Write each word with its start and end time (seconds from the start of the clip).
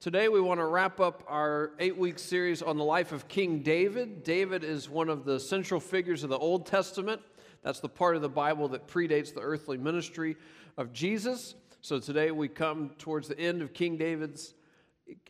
Today, 0.00 0.28
we 0.30 0.40
want 0.40 0.60
to 0.60 0.64
wrap 0.64 0.98
up 0.98 1.24
our 1.28 1.72
eight 1.78 1.94
week 1.94 2.18
series 2.18 2.62
on 2.62 2.78
the 2.78 2.84
life 2.84 3.12
of 3.12 3.28
King 3.28 3.58
David. 3.58 4.24
David 4.24 4.64
is 4.64 4.88
one 4.88 5.10
of 5.10 5.26
the 5.26 5.38
central 5.38 5.78
figures 5.78 6.24
of 6.24 6.30
the 6.30 6.38
Old 6.38 6.64
Testament. 6.64 7.20
That's 7.62 7.80
the 7.80 7.88
part 7.90 8.16
of 8.16 8.22
the 8.22 8.28
Bible 8.30 8.66
that 8.68 8.88
predates 8.88 9.34
the 9.34 9.42
earthly 9.42 9.76
ministry 9.76 10.38
of 10.78 10.94
Jesus. 10.94 11.54
So 11.82 11.98
today 11.98 12.30
we 12.30 12.48
come 12.48 12.92
towards 12.96 13.28
the 13.28 13.38
end 13.38 13.60
of 13.60 13.74
King 13.74 13.98
David's 13.98 14.54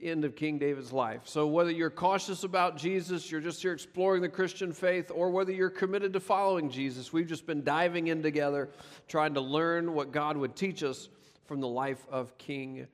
end 0.01 0.25
of 0.25 0.37
King 0.37 0.56
David's 0.56 0.93
life. 0.93 1.23
So 1.25 1.49
whether 1.49 1.73
you're 1.73 1.91
cautious 1.91 2.45
about 2.45 2.77
Jesus, 2.77 3.29
you're 3.29 3.41
just 3.41 3.61
here 3.63 3.73
exploring 3.73 4.23
the 4.23 4.29
Christian 4.29 4.73
faith, 4.73 5.11
or 5.13 5.31
whether 5.31 5.51
you're 5.51 5.69
committed 5.69 6.13
to 6.13 6.21
following 6.21 6.71
Jesus, 6.71 7.13
we've 7.13 7.27
just 7.27 7.45
been 7.45 7.65
diving 7.65 8.07
in 8.07 8.23
together, 8.23 8.69
trying 9.09 9.35
to 9.35 9.41
learn 9.41 9.95
what 9.95 10.13
God 10.13 10.37
would 10.37 10.55
teach 10.55 10.85
us 10.85 11.09
from 11.47 11.59
the 11.61 11.67
life 11.67 12.07
of 12.09 12.39
King 12.39 12.87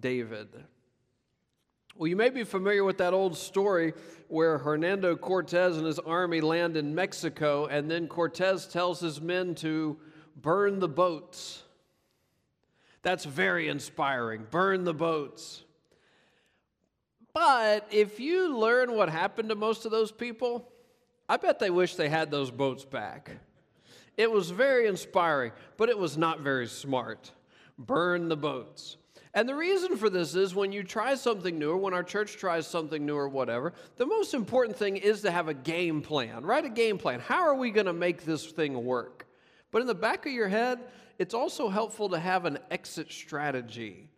David. 0.00 0.48
Well, 1.96 2.08
you 2.08 2.16
may 2.16 2.30
be 2.30 2.44
familiar 2.44 2.84
with 2.84 2.98
that 2.98 3.12
old 3.12 3.36
story 3.36 3.92
where 4.28 4.58
Hernando 4.58 5.14
Cortez 5.14 5.76
and 5.76 5.86
his 5.86 5.98
army 5.98 6.40
land 6.40 6.76
in 6.76 6.94
Mexico, 6.94 7.66
and 7.66 7.90
then 7.90 8.08
Cortez 8.08 8.66
tells 8.66 8.98
his 9.00 9.20
men 9.20 9.54
to 9.56 9.98
burn 10.40 10.78
the 10.78 10.88
boats. 10.88 11.62
That's 13.02 13.24
very 13.24 13.68
inspiring. 13.68 14.46
Burn 14.50 14.84
the 14.84 14.94
boats. 14.94 15.64
But 17.34 17.86
if 17.90 18.20
you 18.20 18.56
learn 18.56 18.94
what 18.94 19.08
happened 19.08 19.50
to 19.50 19.54
most 19.54 19.84
of 19.84 19.90
those 19.90 20.12
people, 20.12 20.68
I 21.28 21.36
bet 21.36 21.58
they 21.58 21.70
wish 21.70 21.94
they 21.94 22.08
had 22.08 22.30
those 22.30 22.50
boats 22.50 22.84
back. 22.84 23.30
It 24.16 24.30
was 24.30 24.50
very 24.50 24.86
inspiring, 24.86 25.52
but 25.76 25.88
it 25.88 25.98
was 25.98 26.16
not 26.16 26.40
very 26.40 26.66
smart. 26.66 27.32
Burn 27.78 28.28
the 28.28 28.36
boats. 28.36 28.96
And 29.34 29.48
the 29.48 29.54
reason 29.54 29.96
for 29.96 30.10
this 30.10 30.34
is 30.34 30.54
when 30.54 30.72
you 30.72 30.82
try 30.82 31.14
something 31.14 31.58
new, 31.58 31.70
or 31.70 31.78
when 31.78 31.94
our 31.94 32.02
church 32.02 32.36
tries 32.36 32.66
something 32.66 33.04
new, 33.06 33.16
or 33.16 33.28
whatever, 33.28 33.72
the 33.96 34.04
most 34.04 34.34
important 34.34 34.76
thing 34.76 34.98
is 34.98 35.22
to 35.22 35.30
have 35.30 35.48
a 35.48 35.54
game 35.54 36.02
plan. 36.02 36.44
Write 36.44 36.66
a 36.66 36.70
game 36.70 36.98
plan. 36.98 37.20
How 37.20 37.40
are 37.40 37.54
we 37.54 37.70
going 37.70 37.86
to 37.86 37.94
make 37.94 38.24
this 38.24 38.46
thing 38.46 38.84
work? 38.84 39.26
But 39.70 39.80
in 39.80 39.88
the 39.88 39.94
back 39.94 40.26
of 40.26 40.32
your 40.32 40.48
head, 40.48 40.80
it's 41.18 41.32
also 41.32 41.70
helpful 41.70 42.10
to 42.10 42.18
have 42.18 42.44
an 42.44 42.58
exit 42.70 43.10
strategy. 43.10 44.10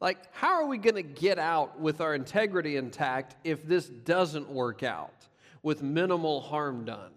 Like, 0.00 0.18
how 0.32 0.54
are 0.54 0.66
we 0.66 0.78
going 0.78 0.96
to 0.96 1.02
get 1.02 1.38
out 1.38 1.78
with 1.78 2.00
our 2.00 2.14
integrity 2.14 2.76
intact 2.76 3.36
if 3.44 3.66
this 3.66 3.86
doesn't 3.86 4.48
work 4.48 4.82
out 4.82 5.28
with 5.62 5.82
minimal 5.82 6.40
harm 6.40 6.86
done? 6.86 7.12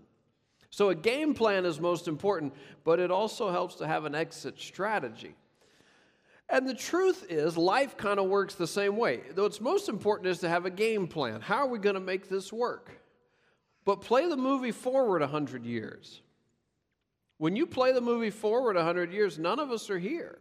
So, 0.72 0.89
a 0.89 0.95
game 0.95 1.33
plan 1.33 1.66
is 1.66 1.80
most 1.80 2.09
important, 2.09 2.53
but 2.83 3.00
it 3.00 3.11
also 3.11 3.50
helps 3.50 3.75
to 3.75 3.88
have 3.88 4.03
an 4.03 4.13
exit 4.13 4.59
strategy. 4.59 5.36
And 6.49 6.67
the 6.67 6.75
truth 6.75 7.25
is, 7.29 7.57
life 7.57 7.97
kind 7.97 8.19
of 8.19 8.27
works 8.27 8.55
the 8.55 8.67
same 8.67 8.97
way. 8.97 9.21
Though 9.33 9.45
it's 9.45 9.59
most 9.59 9.89
important 9.89 10.27
is 10.27 10.39
to 10.39 10.49
have 10.49 10.65
a 10.65 10.69
game 10.69 11.07
plan. 11.07 11.41
How 11.41 11.57
are 11.57 11.67
we 11.67 11.79
going 11.79 11.95
to 11.95 11.99
make 11.99 12.29
this 12.29 12.53
work? 12.53 12.91
But 13.83 14.01
play 14.01 14.27
the 14.29 14.38
movie 14.38 14.71
forward 14.71 15.21
100 15.21 15.66
years. 15.66 16.21
When 17.38 17.55
you 17.55 17.66
play 17.66 17.91
the 17.91 18.01
movie 18.01 18.29
forward 18.29 18.75
100 18.75 19.11
years, 19.11 19.38
none 19.38 19.59
of 19.59 19.71
us 19.71 19.89
are 19.89 19.99
here. 19.99 20.39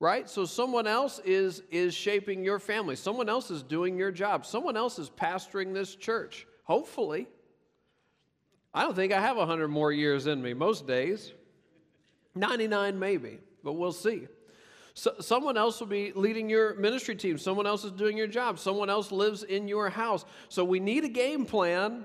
Right? 0.00 0.28
So 0.28 0.44
someone 0.44 0.86
else 0.86 1.20
is 1.24 1.62
is 1.72 1.92
shaping 1.92 2.44
your 2.44 2.60
family. 2.60 2.94
Someone 2.94 3.28
else 3.28 3.50
is 3.50 3.64
doing 3.64 3.98
your 3.98 4.12
job. 4.12 4.46
Someone 4.46 4.76
else 4.76 4.98
is 5.00 5.10
pastoring 5.10 5.74
this 5.74 5.96
church. 5.96 6.46
Hopefully. 6.64 7.26
I 8.72 8.82
don't 8.82 8.94
think 8.94 9.12
I 9.12 9.20
have 9.20 9.36
100 9.36 9.68
more 9.68 9.90
years 9.90 10.28
in 10.28 10.40
me 10.40 10.54
most 10.54 10.86
days. 10.86 11.32
99 12.36 12.96
maybe, 12.96 13.40
but 13.64 13.72
we'll 13.72 13.90
see. 13.90 14.28
So, 14.98 15.14
someone 15.20 15.56
else 15.56 15.78
will 15.78 15.86
be 15.86 16.10
leading 16.12 16.50
your 16.50 16.74
ministry 16.74 17.14
team. 17.14 17.38
Someone 17.38 17.68
else 17.68 17.84
is 17.84 17.92
doing 17.92 18.16
your 18.16 18.26
job. 18.26 18.58
Someone 18.58 18.90
else 18.90 19.12
lives 19.12 19.44
in 19.44 19.68
your 19.68 19.90
house. 19.90 20.24
So 20.48 20.64
we 20.64 20.80
need 20.80 21.04
a 21.04 21.08
game 21.08 21.46
plan. 21.46 22.04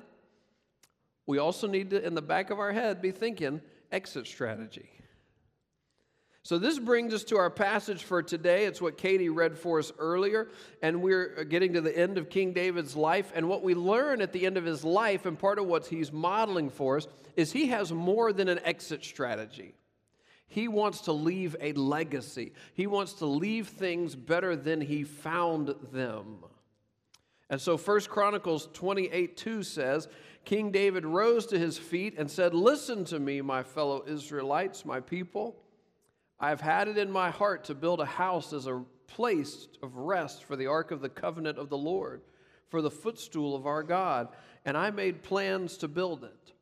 We 1.25 1.39
also 1.39 1.65
need 1.65 1.89
to, 1.89 2.05
in 2.05 2.13
the 2.13 2.21
back 2.21 2.51
of 2.51 2.59
our 2.59 2.71
head, 2.71 3.01
be 3.01 3.09
thinking 3.09 3.61
exit 3.91 4.27
strategy. 4.27 4.91
So, 6.43 6.59
this 6.59 6.77
brings 6.77 7.15
us 7.15 7.23
to 7.25 7.37
our 7.37 7.49
passage 7.49 8.03
for 8.03 8.21
today. 8.21 8.65
It's 8.65 8.79
what 8.79 8.95
Katie 8.99 9.29
read 9.29 9.57
for 9.57 9.79
us 9.79 9.91
earlier. 9.97 10.49
And 10.83 11.01
we're 11.01 11.45
getting 11.45 11.73
to 11.73 11.81
the 11.81 11.97
end 11.97 12.19
of 12.19 12.29
King 12.29 12.53
David's 12.53 12.95
life. 12.95 13.31
And 13.33 13.49
what 13.49 13.63
we 13.63 13.73
learn 13.73 14.21
at 14.21 14.33
the 14.33 14.45
end 14.45 14.55
of 14.55 14.65
his 14.65 14.83
life, 14.83 15.25
and 15.25 15.39
part 15.39 15.57
of 15.57 15.65
what 15.65 15.87
he's 15.87 16.11
modeling 16.11 16.69
for 16.69 16.97
us, 16.97 17.07
is 17.35 17.51
he 17.51 17.69
has 17.69 17.91
more 17.91 18.31
than 18.31 18.49
an 18.49 18.59
exit 18.63 19.03
strategy. 19.03 19.73
He 20.47 20.67
wants 20.67 21.01
to 21.01 21.11
leave 21.11 21.55
a 21.59 21.73
legacy. 21.73 22.53
He 22.73 22.87
wants 22.87 23.13
to 23.13 23.25
leave 23.25 23.67
things 23.67 24.15
better 24.15 24.55
than 24.55 24.81
he 24.81 25.03
found 25.03 25.73
them. 25.91 26.43
And 27.49 27.59
so 27.59 27.77
First 27.77 28.09
Chronicles 28.09 28.69
28 28.73 29.37
2 29.37 29.63
says, 29.63 30.07
King 30.45 30.71
David 30.71 31.05
rose 31.05 31.45
to 31.47 31.59
his 31.59 31.77
feet 31.77 32.15
and 32.17 32.29
said, 32.29 32.53
Listen 32.53 33.05
to 33.05 33.19
me, 33.19 33.41
my 33.41 33.63
fellow 33.63 34.03
Israelites, 34.07 34.85
my 34.85 34.99
people. 34.99 35.55
I 36.39 36.49
have 36.49 36.61
had 36.61 36.87
it 36.87 36.97
in 36.97 37.11
my 37.11 37.29
heart 37.29 37.63
to 37.65 37.75
build 37.75 38.01
a 38.01 38.05
house 38.05 38.51
as 38.53 38.67
a 38.67 38.83
place 39.07 39.67
of 39.81 39.95
rest 39.95 40.43
for 40.43 40.55
the 40.55 40.67
ark 40.67 40.91
of 40.91 40.99
the 40.99 41.09
covenant 41.09 41.57
of 41.57 41.69
the 41.69 41.77
Lord, 41.77 42.21
for 42.67 42.81
the 42.81 42.91
footstool 42.91 43.55
of 43.55 43.65
our 43.65 43.83
God, 43.83 44.29
and 44.65 44.75
I 44.75 44.89
made 44.91 45.23
plans 45.23 45.77
to 45.77 45.87
build 45.87 46.23
it. 46.23 46.53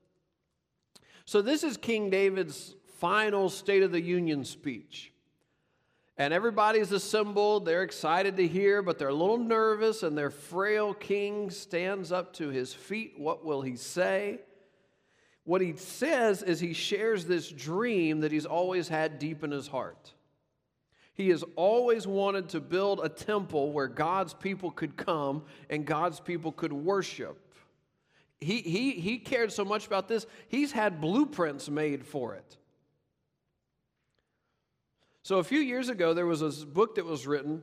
So, 1.25 1.42
this 1.42 1.63
is 1.63 1.78
King 1.78 2.09
David's 2.09 2.75
final 3.01 3.50
State 3.50 3.81
of 3.81 3.91
the 3.91 4.00
Union 4.00 4.45
speech. 4.45 5.12
And 6.17 6.31
everybody's 6.34 6.91
assembled. 6.91 7.66
They're 7.66 7.81
excited 7.81 8.38
to 8.38 8.47
hear, 8.47 8.84
but 8.84 9.00
they're 9.00 9.07
a 9.07 9.13
little 9.13 9.39
nervous, 9.39 10.03
and 10.03 10.16
their 10.16 10.29
frail 10.29 10.94
king 10.94 11.50
stands 11.50 12.12
up 12.12 12.31
to 12.34 12.50
his 12.50 12.75
feet. 12.75 13.16
What 13.17 13.44
will 13.44 13.63
he 13.63 13.75
say? 13.75 14.41
What 15.45 15.62
he 15.62 15.75
says 15.75 16.44
is 16.44 16.59
he 16.59 16.73
shares 16.73 17.25
this 17.25 17.50
dream 17.50 18.19
that 18.19 18.31
he's 18.31 18.45
always 18.45 18.88
had 18.88 19.18
deep 19.18 19.44
in 19.44 19.50
his 19.50 19.68
heart. 19.68 20.13
He 21.16 21.29
has 21.29 21.44
always 21.56 22.06
wanted 22.06 22.50
to 22.50 22.59
build 22.59 23.01
a 23.03 23.09
temple 23.09 23.72
where 23.72 23.88
God's 23.88 24.35
people 24.35 24.69
could 24.69 24.95
come 24.95 25.41
and 25.72 25.88
God's 25.88 26.19
people 26.19 26.51
could 26.51 26.72
worship. 26.72 27.51
He, 28.39 28.62
he, 28.62 28.91
he 28.91 29.18
cared 29.18 29.51
so 29.51 29.66
much 29.66 29.88
about 29.88 30.07
this, 30.07 30.28
he's 30.50 30.72
had 30.72 31.01
blueprints 31.01 31.68
made 31.68 32.06
for 32.06 32.35
it. 32.35 32.57
So 35.24 35.38
a 35.38 35.44
few 35.44 35.59
years 35.59 35.90
ago, 35.90 36.14
there 36.14 36.26
was 36.26 36.40
this 36.40 36.64
book 36.64 36.96
that 36.96 37.06
was 37.06 37.28
written, 37.28 37.62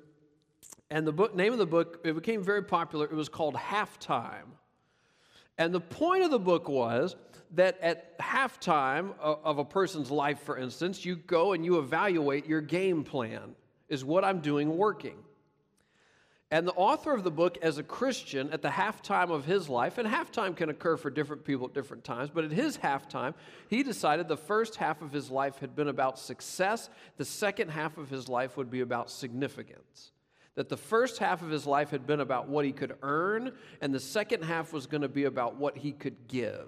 and 0.91 1.07
the 1.07 1.13
book 1.13 1.35
name 1.35 1.53
of 1.53 1.59
the 1.59 1.67
book 1.67 2.01
it 2.05 2.15
became 2.15 2.43
very 2.43 2.63
popular. 2.63 3.07
It 3.07 3.15
was 3.15 3.29
called 3.29 3.55
Halftime, 3.55 4.53
and 5.57 5.75
the 5.75 5.81
point 5.81 6.25
of 6.25 6.31
the 6.31 6.39
book 6.39 6.69
was 6.69 7.17
that 7.55 7.79
at 7.81 8.19
halftime 8.19 9.19
of 9.19 9.59
a 9.59 9.65
person's 9.65 10.11
life, 10.11 10.41
for 10.43 10.57
instance, 10.57 11.05
you 11.05 11.17
go 11.17 11.53
and 11.53 11.65
you 11.65 11.79
evaluate 11.79 12.47
your 12.47 12.61
game 12.61 13.03
plan. 13.05 13.55
Is 13.89 14.05
what 14.05 14.23
I'm 14.23 14.41
doing 14.41 14.77
working? 14.77 15.17
And 16.51 16.67
the 16.67 16.73
author 16.73 17.13
of 17.13 17.25
the 17.25 17.31
book, 17.31 17.59
as 17.61 17.77
a 17.77 17.83
Christian, 17.83 18.51
at 18.53 18.63
the 18.63 18.71
halftime 18.71 19.31
of 19.31 19.45
his 19.45 19.69
life, 19.69 19.99
and 19.99 20.09
halftime 20.09 20.57
can 20.57 20.71
occur 20.71 20.97
for 20.97 21.11
different 21.11 21.45
people 21.45 21.67
at 21.67 21.75
different 21.75 22.05
times, 22.05 22.31
but 22.33 22.43
at 22.45 22.53
his 22.53 22.79
halftime, 22.79 23.35
he 23.69 23.83
decided 23.83 24.29
the 24.29 24.37
first 24.37 24.77
half 24.77 25.03
of 25.03 25.13
his 25.13 25.31
life 25.31 25.59
had 25.59 25.77
been 25.77 25.89
about 25.89 26.19
success, 26.19 26.89
the 27.19 27.25
second 27.25 27.69
half 27.69 27.99
of 27.99 28.09
his 28.09 28.31
life 28.31 28.57
would 28.57 28.71
be 28.71 28.81
about 28.81 29.11
significance. 29.11 30.13
That 30.55 30.71
the 30.71 30.77
first 30.79 31.19
half 31.19 31.43
of 31.43 31.51
his 31.51 31.67
life 31.67 31.91
had 31.91 32.07
been 32.07 32.21
about 32.21 32.49
what 32.49 32.65
he 32.65 32.73
could 32.73 32.97
earn, 33.03 33.53
and 33.83 33.95
the 33.95 34.01
second 34.01 34.43
half 34.43 34.73
was 34.73 34.87
going 34.87 35.03
to 35.03 35.09
be 35.09 35.25
about 35.25 35.57
what 35.57 35.77
he 35.77 35.93
could 35.93 36.29
give. 36.29 36.67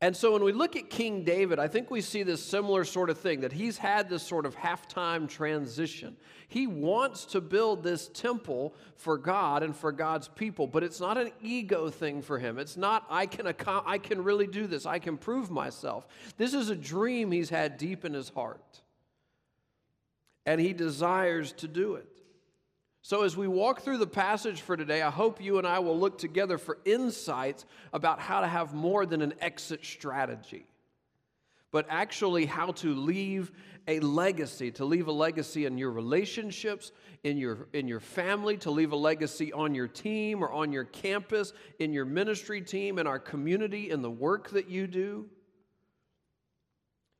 And 0.00 0.16
so 0.16 0.32
when 0.32 0.44
we 0.44 0.52
look 0.52 0.76
at 0.76 0.90
King 0.90 1.24
David, 1.24 1.58
I 1.58 1.66
think 1.66 1.90
we 1.90 2.00
see 2.00 2.22
this 2.22 2.40
similar 2.40 2.84
sort 2.84 3.10
of 3.10 3.18
thing 3.18 3.40
that 3.40 3.52
he's 3.52 3.78
had 3.78 4.08
this 4.08 4.22
sort 4.22 4.46
of 4.46 4.54
halftime 4.54 5.28
transition. 5.28 6.16
He 6.46 6.68
wants 6.68 7.24
to 7.26 7.40
build 7.40 7.82
this 7.82 8.08
temple 8.14 8.76
for 8.94 9.18
God 9.18 9.64
and 9.64 9.74
for 9.74 9.90
God's 9.90 10.28
people, 10.28 10.68
but 10.68 10.84
it's 10.84 11.00
not 11.00 11.18
an 11.18 11.32
ego 11.42 11.90
thing 11.90 12.22
for 12.22 12.38
him. 12.38 12.58
It's 12.60 12.76
not, 12.76 13.06
I 13.10 13.26
can, 13.26 13.52
I 13.66 13.98
can 13.98 14.22
really 14.22 14.46
do 14.46 14.68
this, 14.68 14.86
I 14.86 15.00
can 15.00 15.16
prove 15.16 15.50
myself. 15.50 16.06
This 16.36 16.54
is 16.54 16.70
a 16.70 16.76
dream 16.76 17.32
he's 17.32 17.50
had 17.50 17.76
deep 17.76 18.04
in 18.04 18.14
his 18.14 18.28
heart, 18.28 18.82
and 20.46 20.60
he 20.60 20.72
desires 20.72 21.50
to 21.54 21.66
do 21.66 21.96
it. 21.96 22.17
So, 23.08 23.22
as 23.22 23.38
we 23.38 23.48
walk 23.48 23.80
through 23.80 23.96
the 23.96 24.06
passage 24.06 24.60
for 24.60 24.76
today, 24.76 25.00
I 25.00 25.08
hope 25.08 25.40
you 25.40 25.56
and 25.56 25.66
I 25.66 25.78
will 25.78 25.98
look 25.98 26.18
together 26.18 26.58
for 26.58 26.76
insights 26.84 27.64
about 27.94 28.20
how 28.20 28.42
to 28.42 28.46
have 28.46 28.74
more 28.74 29.06
than 29.06 29.22
an 29.22 29.32
exit 29.40 29.82
strategy, 29.82 30.66
but 31.70 31.86
actually 31.88 32.44
how 32.44 32.72
to 32.72 32.94
leave 32.94 33.50
a 33.86 33.98
legacy, 34.00 34.70
to 34.72 34.84
leave 34.84 35.08
a 35.08 35.12
legacy 35.12 35.64
in 35.64 35.78
your 35.78 35.90
relationships, 35.90 36.92
in 37.24 37.38
your, 37.38 37.68
in 37.72 37.88
your 37.88 38.00
family, 38.00 38.58
to 38.58 38.70
leave 38.70 38.92
a 38.92 38.96
legacy 38.96 39.54
on 39.54 39.74
your 39.74 39.88
team 39.88 40.44
or 40.44 40.52
on 40.52 40.70
your 40.70 40.84
campus, 40.84 41.54
in 41.78 41.94
your 41.94 42.04
ministry 42.04 42.60
team, 42.60 42.98
in 42.98 43.06
our 43.06 43.18
community, 43.18 43.90
in 43.90 44.02
the 44.02 44.10
work 44.10 44.50
that 44.50 44.68
you 44.68 44.86
do. 44.86 45.24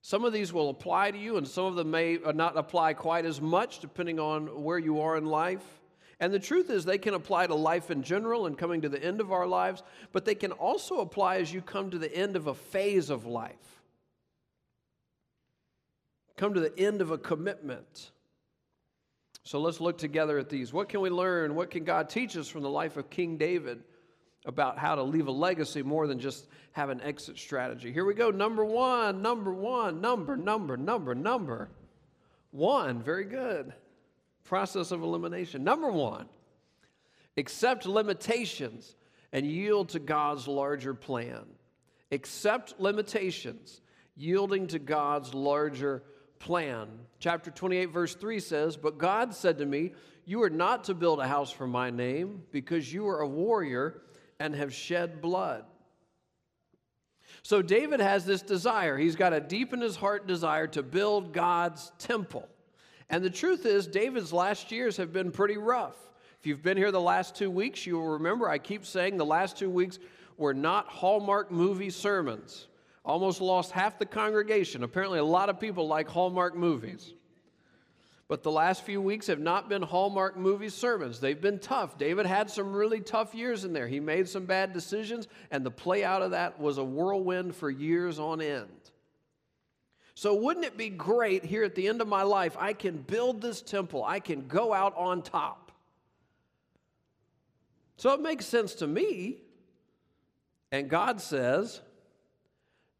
Some 0.02 0.26
of 0.26 0.34
these 0.34 0.52
will 0.52 0.68
apply 0.68 1.12
to 1.12 1.18
you, 1.18 1.38
and 1.38 1.48
some 1.48 1.64
of 1.64 1.76
them 1.76 1.90
may 1.90 2.18
not 2.34 2.58
apply 2.58 2.92
quite 2.92 3.24
as 3.24 3.40
much 3.40 3.80
depending 3.80 4.20
on 4.20 4.62
where 4.62 4.78
you 4.78 5.00
are 5.00 5.16
in 5.16 5.24
life. 5.24 5.77
And 6.20 6.34
the 6.34 6.40
truth 6.40 6.68
is, 6.70 6.84
they 6.84 6.98
can 6.98 7.14
apply 7.14 7.46
to 7.46 7.54
life 7.54 7.90
in 7.90 8.02
general 8.02 8.46
and 8.46 8.58
coming 8.58 8.80
to 8.82 8.88
the 8.88 9.02
end 9.02 9.20
of 9.20 9.30
our 9.30 9.46
lives, 9.46 9.82
but 10.12 10.24
they 10.24 10.34
can 10.34 10.50
also 10.52 10.98
apply 11.00 11.36
as 11.36 11.52
you 11.52 11.62
come 11.62 11.90
to 11.90 11.98
the 11.98 12.12
end 12.12 12.34
of 12.34 12.48
a 12.48 12.54
phase 12.54 13.08
of 13.08 13.24
life. 13.24 13.54
Come 16.36 16.54
to 16.54 16.60
the 16.60 16.76
end 16.76 17.00
of 17.00 17.12
a 17.12 17.18
commitment. 17.18 18.10
So 19.44 19.60
let's 19.60 19.80
look 19.80 19.96
together 19.96 20.38
at 20.38 20.48
these. 20.48 20.72
What 20.72 20.88
can 20.88 21.00
we 21.00 21.10
learn? 21.10 21.54
What 21.54 21.70
can 21.70 21.84
God 21.84 22.08
teach 22.08 22.36
us 22.36 22.48
from 22.48 22.62
the 22.62 22.70
life 22.70 22.96
of 22.96 23.10
King 23.10 23.36
David 23.36 23.82
about 24.44 24.76
how 24.76 24.96
to 24.96 25.02
leave 25.02 25.28
a 25.28 25.32
legacy 25.32 25.82
more 25.82 26.06
than 26.06 26.18
just 26.18 26.48
have 26.72 26.90
an 26.90 27.00
exit 27.00 27.38
strategy? 27.38 27.92
Here 27.92 28.04
we 28.04 28.14
go. 28.14 28.30
Number 28.30 28.64
one, 28.64 29.22
number 29.22 29.52
one, 29.52 30.00
number, 30.00 30.36
number, 30.36 30.76
number, 30.76 31.14
number. 31.14 31.70
One, 32.50 33.02
very 33.02 33.24
good 33.24 33.72
process 34.48 34.90
of 34.90 35.02
elimination. 35.02 35.62
Number 35.62 35.92
one, 35.92 36.26
accept 37.36 37.86
limitations 37.86 38.96
and 39.32 39.46
yield 39.46 39.90
to 39.90 39.98
God's 39.98 40.48
larger 40.48 40.94
plan. 40.94 41.44
Accept 42.10 42.80
limitations, 42.80 43.82
yielding 44.16 44.66
to 44.68 44.78
God's 44.78 45.34
larger 45.34 46.02
plan. 46.38 46.88
Chapter 47.20 47.50
28, 47.50 47.86
verse 47.86 48.14
3 48.14 48.40
says, 48.40 48.76
But 48.76 48.96
God 48.96 49.34
said 49.34 49.58
to 49.58 49.66
me, 49.66 49.92
You 50.24 50.42
are 50.42 50.50
not 50.50 50.84
to 50.84 50.94
build 50.94 51.20
a 51.20 51.28
house 51.28 51.50
for 51.50 51.66
my 51.66 51.90
name, 51.90 52.42
because 52.50 52.90
you 52.90 53.06
are 53.08 53.20
a 53.20 53.28
warrior 53.28 54.00
and 54.40 54.54
have 54.54 54.72
shed 54.72 55.20
blood. 55.20 55.64
So 57.42 57.60
David 57.60 58.00
has 58.00 58.24
this 58.24 58.40
desire. 58.40 58.96
He's 58.96 59.16
got 59.16 59.34
a 59.34 59.40
deep 59.40 59.74
in 59.74 59.80
his 59.80 59.96
heart 59.96 60.26
desire 60.26 60.66
to 60.68 60.82
build 60.82 61.34
God's 61.34 61.92
temple. 61.98 62.48
And 63.10 63.24
the 63.24 63.30
truth 63.30 63.64
is, 63.64 63.86
David's 63.86 64.32
last 64.32 64.70
years 64.70 64.96
have 64.98 65.12
been 65.12 65.30
pretty 65.30 65.56
rough. 65.56 65.96
If 66.40 66.46
you've 66.46 66.62
been 66.62 66.76
here 66.76 66.92
the 66.92 67.00
last 67.00 67.34
two 67.34 67.50
weeks, 67.50 67.86
you 67.86 67.96
will 67.96 68.08
remember 68.08 68.48
I 68.48 68.58
keep 68.58 68.84
saying 68.84 69.16
the 69.16 69.24
last 69.24 69.56
two 69.56 69.70
weeks 69.70 69.98
were 70.36 70.54
not 70.54 70.86
Hallmark 70.86 71.50
movie 71.50 71.90
sermons. 71.90 72.68
Almost 73.04 73.40
lost 73.40 73.72
half 73.72 73.98
the 73.98 74.06
congregation. 74.06 74.84
Apparently, 74.84 75.18
a 75.18 75.24
lot 75.24 75.48
of 75.48 75.58
people 75.58 75.88
like 75.88 76.08
Hallmark 76.08 76.54
movies. 76.54 77.14
But 78.28 78.42
the 78.42 78.50
last 78.50 78.84
few 78.84 79.00
weeks 79.00 79.26
have 79.28 79.40
not 79.40 79.70
been 79.70 79.80
Hallmark 79.80 80.36
movie 80.36 80.68
sermons. 80.68 81.18
They've 81.18 81.40
been 81.40 81.58
tough. 81.58 81.96
David 81.96 82.26
had 82.26 82.50
some 82.50 82.74
really 82.74 83.00
tough 83.00 83.34
years 83.34 83.64
in 83.64 83.72
there. 83.72 83.88
He 83.88 84.00
made 84.00 84.28
some 84.28 84.44
bad 84.44 84.74
decisions, 84.74 85.26
and 85.50 85.64
the 85.64 85.70
play 85.70 86.04
out 86.04 86.20
of 86.20 86.32
that 86.32 86.60
was 86.60 86.76
a 86.76 86.84
whirlwind 86.84 87.56
for 87.56 87.70
years 87.70 88.18
on 88.18 88.42
end. 88.42 88.68
So, 90.18 90.34
wouldn't 90.34 90.66
it 90.66 90.76
be 90.76 90.88
great 90.88 91.44
here 91.44 91.62
at 91.62 91.76
the 91.76 91.86
end 91.86 92.00
of 92.00 92.08
my 92.08 92.24
life? 92.24 92.56
I 92.58 92.72
can 92.72 92.96
build 92.96 93.40
this 93.40 93.62
temple, 93.62 94.02
I 94.02 94.18
can 94.18 94.48
go 94.48 94.74
out 94.74 94.92
on 94.96 95.22
top. 95.22 95.70
So, 97.98 98.12
it 98.14 98.20
makes 98.20 98.44
sense 98.44 98.74
to 98.74 98.88
me. 98.88 99.36
And 100.72 100.90
God 100.90 101.20
says, 101.20 101.82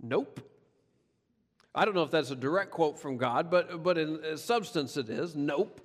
Nope. 0.00 0.48
I 1.74 1.84
don't 1.84 1.96
know 1.96 2.04
if 2.04 2.12
that's 2.12 2.30
a 2.30 2.36
direct 2.36 2.70
quote 2.70 3.00
from 3.00 3.16
God, 3.16 3.50
but, 3.50 3.82
but 3.82 3.98
in 3.98 4.36
substance 4.36 4.96
it 4.96 5.10
is. 5.10 5.34
Nope. 5.34 5.80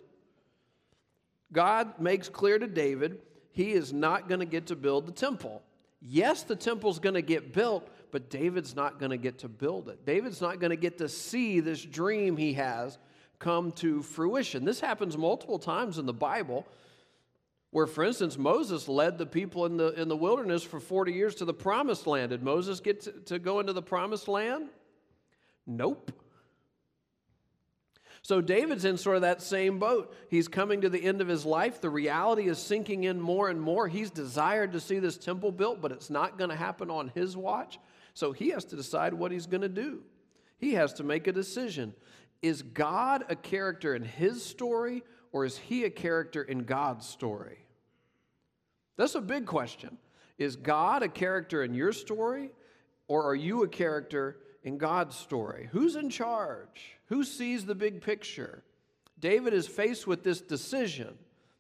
God 1.51 1.99
makes 1.99 2.29
clear 2.29 2.59
to 2.59 2.67
David 2.67 3.19
he 3.49 3.71
is 3.71 3.91
not 3.91 4.27
going 4.29 4.41
to 4.41 4.45
get 4.45 4.67
to 4.67 4.75
build 4.75 5.07
the 5.07 5.11
temple. 5.11 5.63
Yes, 5.99 6.43
the 6.43 6.55
temple's 6.55 6.99
going 6.99 7.15
to 7.15 7.23
get 7.23 7.53
built, 7.53 7.89
but 8.13 8.29
David's 8.29 8.75
not 8.75 8.99
going 8.99 9.09
to 9.09 9.17
get 9.17 9.39
to 9.39 9.49
build 9.49 9.89
it. 9.89 10.05
David's 10.05 10.39
not 10.39 10.59
going 10.59 10.69
to 10.69 10.77
get 10.77 10.99
to 10.99 11.09
see 11.09 11.59
this 11.59 11.83
dream 11.83 12.37
he 12.37 12.53
has 12.53 12.99
come 13.39 13.71
to 13.73 14.03
fruition. 14.03 14.63
This 14.63 14.79
happens 14.79 15.17
multiple 15.17 15.57
times 15.57 15.97
in 15.97 16.05
the 16.05 16.13
Bible. 16.13 16.67
Where, 17.71 17.87
for 17.87 18.03
instance, 18.03 18.37
Moses 18.37 18.87
led 18.87 19.17
the 19.17 19.25
people 19.25 19.65
in 19.65 19.77
the, 19.77 19.99
in 19.99 20.09
the 20.09 20.15
wilderness 20.15 20.61
for 20.61 20.79
40 20.79 21.11
years 21.11 21.33
to 21.35 21.45
the 21.45 21.55
promised 21.55 22.05
land. 22.05 22.29
Did 22.29 22.43
Moses 22.43 22.79
get 22.79 23.01
to, 23.01 23.11
to 23.11 23.39
go 23.39 23.59
into 23.59 23.73
the 23.73 23.81
promised 23.81 24.27
land? 24.27 24.69
Nope. 25.65 26.11
So 28.21 28.41
David's 28.41 28.85
in 28.85 28.97
sort 28.97 29.15
of 29.15 29.23
that 29.23 29.41
same 29.41 29.79
boat. 29.79 30.15
He's 30.29 30.47
coming 30.47 30.81
to 30.81 30.89
the 30.89 31.03
end 31.03 31.19
of 31.19 31.27
his 31.27 31.47
life. 31.47 31.81
The 31.81 31.89
reality 31.89 32.47
is 32.47 32.59
sinking 32.59 33.05
in 33.05 33.19
more 33.19 33.49
and 33.49 33.59
more. 33.59 33.87
He's 33.87 34.11
desired 34.11 34.73
to 34.73 34.79
see 34.79 34.99
this 34.99 35.17
temple 35.17 35.51
built, 35.51 35.81
but 35.81 35.91
it's 35.91 36.11
not 36.11 36.37
going 36.37 36.51
to 36.51 36.55
happen 36.55 36.91
on 36.91 37.11
his 37.15 37.35
watch. 37.35 37.79
So 38.13 38.31
he 38.31 38.49
has 38.49 38.65
to 38.65 38.75
decide 38.75 39.13
what 39.13 39.31
he's 39.31 39.47
going 39.47 39.61
to 39.61 39.69
do. 39.69 40.01
He 40.57 40.73
has 40.73 40.93
to 40.93 41.03
make 41.03 41.27
a 41.27 41.31
decision. 41.31 41.93
Is 42.41 42.61
God 42.61 43.25
a 43.29 43.35
character 43.35 43.95
in 43.95 44.03
his 44.03 44.43
story, 44.43 45.03
or 45.31 45.45
is 45.45 45.57
he 45.57 45.85
a 45.85 45.89
character 45.89 46.41
in 46.43 46.63
God's 46.63 47.07
story? 47.07 47.65
That's 48.97 49.15
a 49.15 49.21
big 49.21 49.45
question. 49.45 49.97
Is 50.37 50.55
God 50.55 51.03
a 51.03 51.07
character 51.07 51.63
in 51.63 51.73
your 51.73 51.91
story, 51.91 52.51
or 53.07 53.25
are 53.25 53.35
you 53.35 53.63
a 53.63 53.67
character 53.67 54.37
in 54.63 54.77
God's 54.77 55.15
story? 55.15 55.69
Who's 55.71 55.95
in 55.95 56.09
charge? 56.09 56.97
Who 57.07 57.23
sees 57.23 57.65
the 57.65 57.75
big 57.75 58.01
picture? 58.01 58.63
David 59.19 59.53
is 59.53 59.67
faced 59.67 60.05
with 60.05 60.23
this 60.23 60.41
decision 60.41 61.17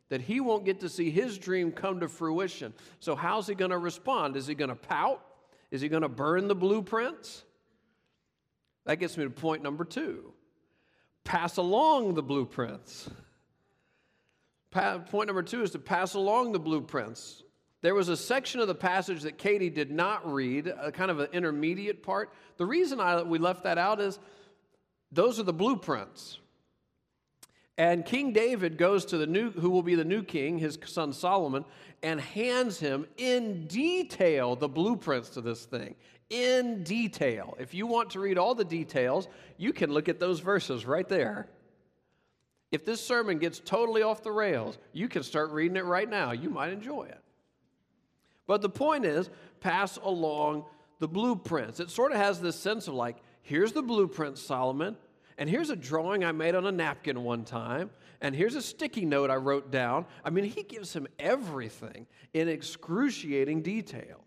that 0.09 0.21
he 0.21 0.39
won't 0.39 0.65
get 0.65 0.81
to 0.81 0.89
see 0.89 1.09
his 1.09 1.37
dream 1.37 1.71
come 1.71 1.99
to 2.01 2.07
fruition. 2.07 2.73
So, 2.99 3.15
how's 3.15 3.47
he 3.47 3.55
going 3.55 3.71
to 3.71 3.77
respond? 3.77 4.35
Is 4.35 4.47
he 4.47 4.53
going 4.53 4.69
to 4.69 4.75
pout? 4.75 5.23
Is 5.73 5.81
he 5.81 5.89
going 5.89 6.03
to 6.03 6.07
burn 6.07 6.47
the 6.47 6.55
blueprints? 6.55 7.43
That 8.85 8.97
gets 8.97 9.17
me 9.17 9.23
to 9.23 9.31
point 9.31 9.63
number 9.63 9.83
two 9.83 10.31
pass 11.23 11.57
along 11.57 12.13
the 12.13 12.21
blueprints. 12.21 13.09
Pa- 14.69 14.99
point 14.99 15.27
number 15.27 15.41
two 15.41 15.63
is 15.63 15.71
to 15.71 15.79
pass 15.79 16.13
along 16.13 16.51
the 16.51 16.59
blueprints. 16.59 17.41
There 17.81 17.95
was 17.95 18.07
a 18.07 18.17
section 18.17 18.59
of 18.61 18.67
the 18.67 18.75
passage 18.75 19.23
that 19.23 19.37
Katie 19.37 19.71
did 19.71 19.89
not 19.89 20.31
read, 20.31 20.67
a 20.67 20.91
kind 20.91 21.09
of 21.09 21.19
an 21.19 21.29
intermediate 21.33 22.03
part. 22.03 22.31
The 22.57 22.65
reason 22.65 22.99
I, 22.99 23.23
we 23.23 23.39
left 23.39 23.63
that 23.63 23.77
out 23.79 23.99
is 23.99 24.19
those 25.11 25.39
are 25.39 25.43
the 25.43 25.53
blueprints. 25.53 26.39
And 27.77 28.05
King 28.05 28.33
David 28.33 28.77
goes 28.77 29.05
to 29.05 29.17
the 29.17 29.25
new, 29.25 29.51
who 29.51 29.69
will 29.69 29.81
be 29.81 29.95
the 29.95 30.03
new 30.03 30.23
king, 30.23 30.59
his 30.59 30.77
son 30.85 31.11
Solomon, 31.11 31.65
and 32.03 32.21
hands 32.21 32.79
him 32.79 33.07
in 33.17 33.65
detail 33.65 34.55
the 34.55 34.67
blueprints 34.67 35.29
to 35.31 35.41
this 35.41 35.65
thing. 35.65 35.95
In 36.29 36.83
detail. 36.83 37.55
If 37.59 37.73
you 37.73 37.87
want 37.87 38.11
to 38.11 38.19
read 38.19 38.37
all 38.37 38.53
the 38.53 38.63
details, 38.63 39.27
you 39.57 39.73
can 39.73 39.91
look 39.91 40.07
at 40.07 40.19
those 40.19 40.39
verses 40.39 40.85
right 40.85 41.07
there. 41.07 41.47
If 42.71 42.85
this 42.85 43.05
sermon 43.05 43.39
gets 43.39 43.59
totally 43.59 44.01
off 44.01 44.23
the 44.23 44.31
rails, 44.31 44.77
you 44.93 45.07
can 45.07 45.23
start 45.23 45.51
reading 45.51 45.77
it 45.77 45.85
right 45.85 46.09
now. 46.09 46.31
You 46.31 46.49
might 46.49 46.71
enjoy 46.71 47.03
it. 47.03 47.19
But 48.47 48.61
the 48.61 48.69
point 48.69 49.05
is, 49.05 49.29
pass 49.61 49.97
along 49.97 50.65
the 50.99 51.07
blueprints. 51.07 51.79
It 51.79 51.89
sort 51.89 52.11
of 52.11 52.17
has 52.17 52.41
this 52.41 52.59
sense 52.59 52.87
of 52.87 52.93
like, 52.93 53.17
here's 53.41 53.73
the 53.73 53.83
blueprint, 53.83 54.37
Solomon. 54.37 54.97
And 55.37 55.49
here's 55.49 55.69
a 55.69 55.75
drawing 55.75 56.23
I 56.23 56.31
made 56.31 56.55
on 56.55 56.65
a 56.65 56.71
napkin 56.71 57.23
one 57.23 57.43
time. 57.43 57.89
And 58.21 58.35
here's 58.35 58.55
a 58.55 58.61
sticky 58.61 59.05
note 59.05 59.29
I 59.29 59.35
wrote 59.35 59.71
down. 59.71 60.05
I 60.23 60.29
mean, 60.29 60.45
he 60.45 60.63
gives 60.63 60.93
him 60.93 61.07
everything 61.19 62.07
in 62.33 62.47
excruciating 62.47 63.61
detail. 63.61 64.23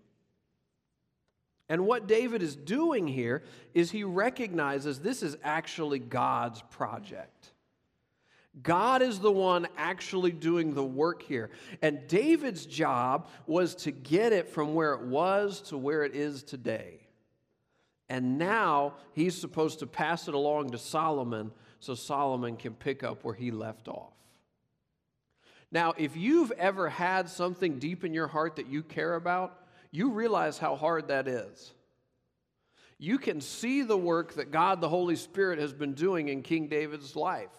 And 1.69 1.87
what 1.87 2.07
David 2.07 2.43
is 2.43 2.55
doing 2.55 3.09
here 3.09 3.43
is 3.75 3.91
he 3.91 4.05
recognizes 4.05 5.01
this 5.01 5.23
is 5.23 5.37
actually 5.43 5.99
God's 5.99 6.63
project. 6.71 7.53
God 8.63 9.03
is 9.03 9.19
the 9.19 9.33
one 9.33 9.67
actually 9.77 10.31
doing 10.31 10.73
the 10.73 10.85
work 10.85 11.23
here. 11.23 11.51
And 11.83 12.07
David's 12.07 12.65
job 12.65 13.29
was 13.47 13.75
to 13.77 13.91
get 13.91 14.33
it 14.33 14.49
from 14.49 14.75
where 14.75 14.95
it 14.95 15.03
was 15.03 15.61
to 15.63 15.77
where 15.77 16.05
it 16.05 16.15
is 16.15 16.43
today. 16.43 17.06
And 18.09 18.39
now 18.39 18.95
he's 19.13 19.37
supposed 19.37 19.81
to 19.81 19.87
pass 19.87 20.29
it 20.29 20.35
along 20.35 20.71
to 20.71 20.79
Solomon 20.79 21.51
so 21.81 21.95
Solomon 21.95 22.57
can 22.57 22.75
pick 22.75 23.03
up 23.03 23.25
where 23.25 23.35
he 23.35 23.51
left 23.51 23.89
off. 23.89 24.13
Now, 25.73 25.95
if 25.99 26.17
you've 26.17 26.53
ever 26.53 26.89
had 26.89 27.29
something 27.29 27.79
deep 27.79 28.05
in 28.05 28.15
your 28.15 28.29
heart 28.29 28.57
that 28.57 28.69
you 28.69 28.83
care 28.83 29.15
about, 29.15 29.61
you 29.91 30.11
realize 30.11 30.59
how 30.59 30.77
hard 30.77 31.09
that 31.09 31.27
is. 31.27 31.73
You 32.99 33.19
can 33.19 33.41
see 33.41 33.83
the 33.83 33.97
work 33.97 34.35
that 34.35 34.51
God 34.51 34.81
the 34.81 34.89
Holy 34.89 35.17
Spirit 35.17 35.59
has 35.59 35.73
been 35.73 35.93
doing 35.93 36.29
in 36.29 36.43
King 36.43 36.69
David's 36.69 37.17
life 37.17 37.51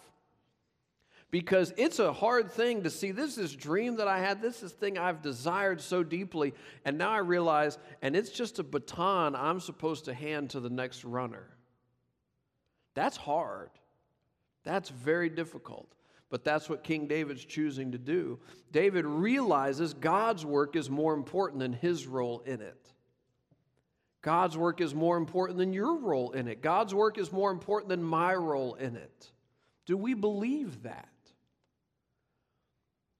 because 1.30 1.74
it's 1.76 1.98
a 1.98 2.12
hard 2.12 2.50
thing 2.50 2.84
to 2.84 2.90
see 2.90 3.10
this 3.10 3.36
is 3.36 3.54
dream 3.54 3.96
that 3.96 4.08
I 4.08 4.18
had, 4.18 4.40
this 4.40 4.62
is 4.62 4.72
thing 4.72 4.96
I've 4.96 5.20
desired 5.20 5.80
so 5.80 6.02
deeply, 6.02 6.54
and 6.84 6.96
now 6.96 7.10
I 7.10 7.18
realize, 7.18 7.78
and 8.00 8.16
it's 8.16 8.30
just 8.30 8.58
a 8.58 8.62
baton 8.62 9.36
I'm 9.36 9.60
supposed 9.60 10.06
to 10.06 10.14
hand 10.14 10.50
to 10.50 10.60
the 10.60 10.70
next 10.70 11.04
runner. 11.04 11.46
That's 12.94 13.16
hard. 13.16 13.70
That's 14.64 14.88
very 14.88 15.28
difficult. 15.28 15.94
But 16.30 16.44
that's 16.44 16.68
what 16.68 16.84
King 16.84 17.06
David's 17.06 17.44
choosing 17.44 17.92
to 17.92 17.98
do. 17.98 18.38
David 18.70 19.06
realizes 19.06 19.94
God's 19.94 20.44
work 20.44 20.76
is 20.76 20.90
more 20.90 21.14
important 21.14 21.60
than 21.60 21.72
his 21.72 22.06
role 22.06 22.40
in 22.40 22.60
it. 22.60 22.92
God's 24.20 24.58
work 24.58 24.80
is 24.80 24.94
more 24.94 25.16
important 25.16 25.58
than 25.58 25.72
your 25.72 25.96
role 25.96 26.32
in 26.32 26.48
it. 26.48 26.60
God's 26.60 26.94
work 26.94 27.18
is 27.18 27.32
more 27.32 27.50
important 27.50 27.88
than 27.88 28.02
my 28.02 28.34
role 28.34 28.74
in 28.74 28.96
it. 28.96 29.30
Do 29.86 29.96
we 29.96 30.12
believe 30.12 30.82
that? 30.82 31.08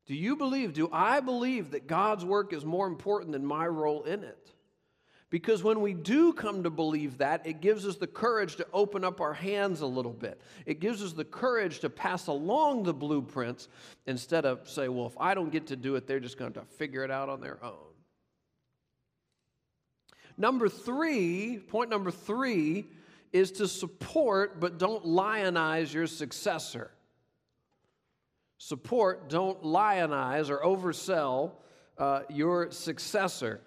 Do 0.08 0.14
you 0.14 0.36
believe, 0.36 0.72
do 0.72 0.88
I 0.90 1.20
believe 1.20 1.72
that 1.72 1.86
God's 1.86 2.24
work 2.24 2.54
is 2.54 2.64
more 2.64 2.86
important 2.86 3.32
than 3.32 3.44
my 3.44 3.66
role 3.66 4.04
in 4.04 4.24
it? 4.24 4.52
Because 5.28 5.62
when 5.62 5.82
we 5.82 5.92
do 5.92 6.32
come 6.32 6.62
to 6.62 6.70
believe 6.70 7.18
that, 7.18 7.46
it 7.46 7.60
gives 7.60 7.86
us 7.86 7.96
the 7.96 8.06
courage 8.06 8.56
to 8.56 8.66
open 8.72 9.04
up 9.04 9.20
our 9.20 9.34
hands 9.34 9.82
a 9.82 9.86
little 9.86 10.14
bit. 10.14 10.40
It 10.64 10.80
gives 10.80 11.02
us 11.02 11.12
the 11.12 11.26
courage 11.26 11.80
to 11.80 11.90
pass 11.90 12.26
along 12.26 12.84
the 12.84 12.94
blueprints 12.94 13.68
instead 14.06 14.46
of 14.46 14.66
say, 14.66 14.88
well, 14.88 15.06
if 15.06 15.18
I 15.20 15.34
don't 15.34 15.52
get 15.52 15.66
to 15.66 15.76
do 15.76 15.96
it, 15.96 16.06
they're 16.06 16.20
just 16.20 16.38
going 16.38 16.54
to 16.54 16.62
figure 16.62 17.04
it 17.04 17.10
out 17.10 17.28
on 17.28 17.42
their 17.42 17.62
own. 17.62 17.74
Number 20.38 20.70
three, 20.70 21.58
point 21.58 21.90
number 21.90 22.10
three, 22.10 22.86
is 23.30 23.52
to 23.52 23.68
support 23.68 24.58
but 24.58 24.78
don't 24.78 25.04
lionize 25.04 25.92
your 25.92 26.06
successor. 26.06 26.90
Support, 28.58 29.28
don't 29.28 29.62
lionize 29.62 30.50
or 30.50 30.58
oversell 30.58 31.52
uh, 31.96 32.22
your 32.28 32.70
successor. 32.70 33.60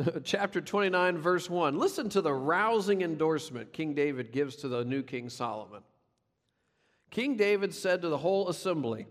chapter 0.24 0.60
29, 0.60 1.18
verse 1.18 1.50
1. 1.50 1.78
Listen 1.78 2.08
to 2.10 2.20
the 2.20 2.32
rousing 2.32 3.02
endorsement 3.02 3.72
King 3.72 3.94
David 3.94 4.32
gives 4.32 4.56
to 4.56 4.68
the 4.68 4.84
new 4.84 5.02
King 5.02 5.28
Solomon. 5.28 5.82
King 7.10 7.36
David 7.36 7.74
said 7.74 8.02
to 8.02 8.08
the 8.08 8.18
whole 8.18 8.48
assembly, 8.48 9.06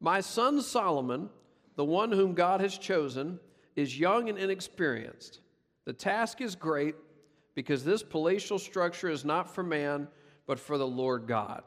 My 0.00 0.20
son 0.20 0.60
Solomon, 0.60 1.30
the 1.76 1.84
one 1.84 2.12
whom 2.12 2.34
God 2.34 2.60
has 2.60 2.76
chosen, 2.76 3.40
is 3.74 3.98
young 3.98 4.28
and 4.28 4.38
inexperienced. 4.38 5.40
The 5.86 5.94
task 5.94 6.40
is 6.40 6.54
great 6.54 6.94
because 7.54 7.84
this 7.84 8.02
palatial 8.02 8.58
structure 8.58 9.08
is 9.08 9.24
not 9.24 9.52
for 9.54 9.62
man, 9.62 10.08
but 10.46 10.60
for 10.60 10.76
the 10.76 10.86
Lord 10.86 11.26
God. 11.26 11.62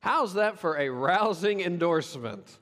How's 0.00 0.34
that 0.34 0.58
for 0.58 0.76
a 0.78 0.88
rousing 0.88 1.60
endorsement? 1.60 2.58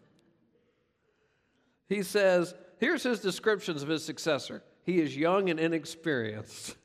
He 1.88 2.02
says, 2.02 2.54
here's 2.78 3.02
his 3.02 3.20
descriptions 3.20 3.82
of 3.82 3.88
his 3.88 4.04
successor. 4.04 4.62
He 4.84 5.00
is 5.00 5.16
young 5.16 5.48
and 5.48 5.58
inexperienced. 5.58 6.76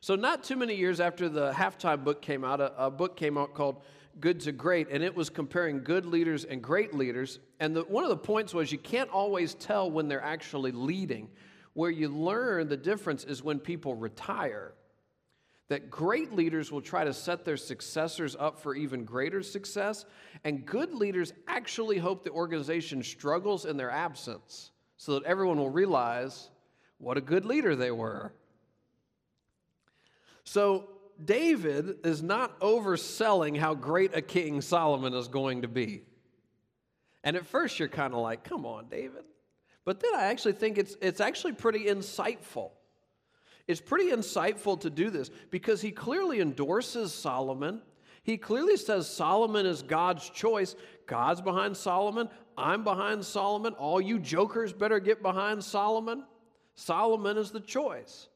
So, 0.00 0.14
not 0.14 0.44
too 0.44 0.56
many 0.56 0.74
years 0.74 1.00
after 1.00 1.28
the 1.28 1.52
halftime 1.52 2.04
book 2.04 2.22
came 2.22 2.44
out, 2.44 2.60
a, 2.60 2.86
a 2.86 2.90
book 2.90 3.16
came 3.16 3.36
out 3.36 3.54
called 3.54 3.82
Good 4.20 4.40
to 4.40 4.52
Great, 4.52 4.88
and 4.90 5.02
it 5.02 5.14
was 5.14 5.30
comparing 5.30 5.82
good 5.82 6.06
leaders 6.06 6.44
and 6.44 6.62
great 6.62 6.94
leaders. 6.94 7.38
And 7.60 7.74
the, 7.74 7.82
one 7.82 8.04
of 8.04 8.10
the 8.10 8.16
points 8.16 8.54
was 8.54 8.72
you 8.72 8.78
can't 8.78 9.10
always 9.10 9.54
tell 9.54 9.90
when 9.90 10.08
they're 10.08 10.22
actually 10.22 10.72
leading. 10.72 11.28
Where 11.74 11.90
you 11.90 12.08
learn 12.08 12.68
the 12.68 12.76
difference 12.76 13.24
is 13.24 13.42
when 13.42 13.58
people 13.58 13.94
retire. 13.94 14.72
That 15.68 15.90
great 15.90 16.32
leaders 16.32 16.70
will 16.70 16.80
try 16.80 17.04
to 17.04 17.12
set 17.12 17.44
their 17.44 17.56
successors 17.56 18.36
up 18.38 18.60
for 18.60 18.74
even 18.74 19.04
greater 19.04 19.42
success, 19.42 20.04
and 20.44 20.64
good 20.64 20.94
leaders 20.94 21.32
actually 21.48 21.98
hope 21.98 22.22
the 22.22 22.30
organization 22.30 23.02
struggles 23.02 23.64
in 23.64 23.76
their 23.76 23.90
absence 23.90 24.70
so 24.96 25.14
that 25.14 25.24
everyone 25.24 25.58
will 25.58 25.70
realize 25.70 26.50
what 26.98 27.16
a 27.16 27.20
good 27.20 27.44
leader 27.44 27.74
they 27.74 27.90
were. 27.90 28.32
So, 30.44 30.88
David 31.24 31.96
is 32.04 32.22
not 32.22 32.60
overselling 32.60 33.56
how 33.56 33.74
great 33.74 34.14
a 34.14 34.20
king 34.20 34.60
Solomon 34.60 35.14
is 35.14 35.28
going 35.28 35.62
to 35.62 35.68
be. 35.68 36.02
And 37.24 37.36
at 37.36 37.46
first, 37.46 37.78
you're 37.78 37.88
kind 37.88 38.12
of 38.14 38.20
like, 38.20 38.44
come 38.44 38.66
on, 38.66 38.86
David. 38.88 39.24
But 39.84 40.00
then 40.00 40.14
I 40.14 40.24
actually 40.24 40.52
think 40.52 40.78
it's, 40.78 40.96
it's 41.00 41.20
actually 41.20 41.54
pretty 41.54 41.86
insightful. 41.86 42.72
It's 43.66 43.80
pretty 43.80 44.10
insightful 44.10 44.80
to 44.80 44.90
do 44.90 45.10
this 45.10 45.30
because 45.50 45.80
he 45.80 45.90
clearly 45.90 46.40
endorses 46.40 47.12
Solomon. 47.12 47.82
He 48.22 48.36
clearly 48.36 48.76
says 48.76 49.08
Solomon 49.08 49.66
is 49.66 49.82
God's 49.82 50.28
choice. 50.30 50.76
God's 51.06 51.40
behind 51.40 51.76
Solomon. 51.76 52.28
I'm 52.56 52.84
behind 52.84 53.24
Solomon. 53.24 53.74
All 53.74 54.00
you 54.00 54.18
jokers 54.18 54.72
better 54.72 55.00
get 55.00 55.22
behind 55.22 55.62
Solomon. 55.62 56.24
Solomon 56.74 57.38
is 57.38 57.50
the 57.50 57.60
choice. 57.60 58.28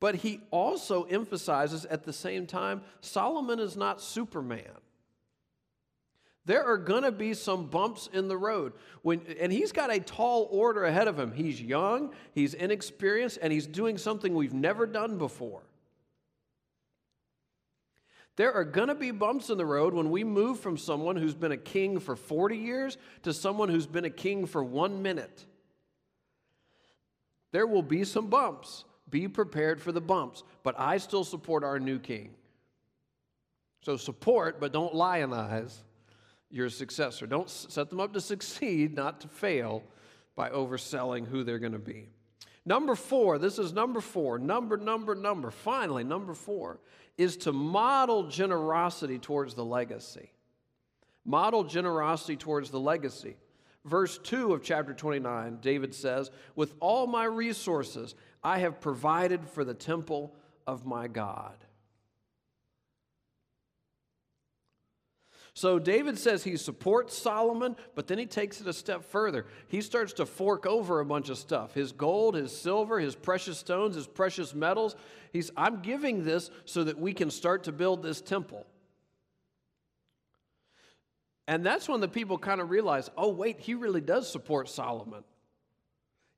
But 0.00 0.16
he 0.16 0.40
also 0.50 1.04
emphasizes 1.04 1.84
at 1.84 2.04
the 2.04 2.12
same 2.12 2.46
time 2.46 2.82
Solomon 3.00 3.58
is 3.58 3.76
not 3.76 4.00
Superman. 4.00 4.80
There 6.44 6.64
are 6.64 6.76
going 6.76 7.04
to 7.04 7.12
be 7.12 7.34
some 7.34 7.66
bumps 7.66 8.08
in 8.12 8.26
the 8.26 8.36
road. 8.36 8.72
When, 9.02 9.22
and 9.40 9.52
he's 9.52 9.70
got 9.70 9.92
a 9.92 10.00
tall 10.00 10.48
order 10.50 10.84
ahead 10.84 11.06
of 11.06 11.18
him. 11.18 11.32
He's 11.32 11.62
young, 11.62 12.12
he's 12.34 12.54
inexperienced, 12.54 13.38
and 13.40 13.52
he's 13.52 13.66
doing 13.66 13.96
something 13.96 14.34
we've 14.34 14.54
never 14.54 14.86
done 14.86 15.18
before. 15.18 15.62
There 18.36 18.52
are 18.52 18.64
going 18.64 18.88
to 18.88 18.94
be 18.94 19.10
bumps 19.10 19.50
in 19.50 19.58
the 19.58 19.66
road 19.66 19.94
when 19.94 20.10
we 20.10 20.24
move 20.24 20.58
from 20.58 20.76
someone 20.76 21.16
who's 21.16 21.34
been 21.34 21.52
a 21.52 21.56
king 21.56 22.00
for 22.00 22.16
40 22.16 22.56
years 22.56 22.96
to 23.22 23.32
someone 23.32 23.68
who's 23.68 23.86
been 23.86 24.06
a 24.06 24.10
king 24.10 24.46
for 24.46 24.64
one 24.64 25.02
minute. 25.02 25.44
There 27.52 27.66
will 27.66 27.82
be 27.82 28.04
some 28.04 28.28
bumps. 28.28 28.84
Be 29.10 29.28
prepared 29.28 29.80
for 29.80 29.92
the 29.92 30.00
bumps. 30.00 30.42
But 30.62 30.80
I 30.80 30.96
still 30.96 31.24
support 31.24 31.62
our 31.62 31.78
new 31.78 31.98
king. 31.98 32.30
So 33.82 33.96
support, 33.98 34.58
but 34.58 34.72
don't 34.72 34.94
lionize 34.94 35.82
your 36.52 36.68
successor. 36.68 37.26
Don't 37.26 37.50
set 37.50 37.90
them 37.90 37.98
up 37.98 38.12
to 38.12 38.20
succeed, 38.20 38.94
not 38.94 39.20
to 39.22 39.28
fail 39.28 39.82
by 40.36 40.50
overselling 40.50 41.26
who 41.26 41.42
they're 41.42 41.58
going 41.58 41.72
to 41.72 41.78
be. 41.78 42.10
Number 42.64 42.94
four, 42.94 43.38
this 43.38 43.58
is 43.58 43.72
number 43.72 44.00
four, 44.00 44.38
number, 44.38 44.76
number, 44.76 45.14
number. 45.14 45.50
Finally, 45.50 46.04
number 46.04 46.34
four 46.34 46.78
is 47.18 47.36
to 47.38 47.52
model 47.52 48.28
generosity 48.28 49.18
towards 49.18 49.54
the 49.54 49.64
legacy. 49.64 50.30
Model 51.24 51.64
generosity 51.64 52.36
towards 52.36 52.70
the 52.70 52.80
legacy. 52.80 53.36
Verse 53.84 54.18
2 54.18 54.52
of 54.52 54.62
chapter 54.62 54.94
29, 54.94 55.58
David 55.60 55.94
says, 55.94 56.30
With 56.54 56.74
all 56.78 57.08
my 57.08 57.24
resources, 57.24 58.14
I 58.42 58.58
have 58.58 58.80
provided 58.80 59.48
for 59.48 59.64
the 59.64 59.74
temple 59.74 60.34
of 60.66 60.86
my 60.86 61.08
God. 61.08 61.56
So 65.54 65.78
David 65.78 66.18
says 66.18 66.42
he 66.42 66.56
supports 66.56 67.16
Solomon, 67.16 67.76
but 67.94 68.06
then 68.06 68.16
he 68.16 68.24
takes 68.24 68.60
it 68.60 68.66
a 68.66 68.72
step 68.72 69.04
further. 69.04 69.46
He 69.68 69.82
starts 69.82 70.14
to 70.14 70.24
fork 70.24 70.66
over 70.66 71.00
a 71.00 71.04
bunch 71.04 71.28
of 71.28 71.36
stuff 71.36 71.74
his 71.74 71.92
gold, 71.92 72.34
his 72.34 72.56
silver, 72.56 72.98
his 72.98 73.14
precious 73.14 73.58
stones, 73.58 73.94
his 73.94 74.06
precious 74.06 74.54
metals. 74.54 74.96
He's, 75.32 75.50
I'm 75.56 75.82
giving 75.82 76.24
this 76.24 76.50
so 76.64 76.84
that 76.84 76.98
we 76.98 77.12
can 77.12 77.30
start 77.30 77.64
to 77.64 77.72
build 77.72 78.02
this 78.02 78.20
temple. 78.20 78.66
And 81.46 81.66
that's 81.66 81.88
when 81.88 82.00
the 82.00 82.08
people 82.08 82.38
kind 82.38 82.60
of 82.60 82.70
realize 82.70 83.10
oh, 83.16 83.28
wait, 83.28 83.60
he 83.60 83.74
really 83.74 84.00
does 84.00 84.30
support 84.30 84.70
Solomon. 84.70 85.22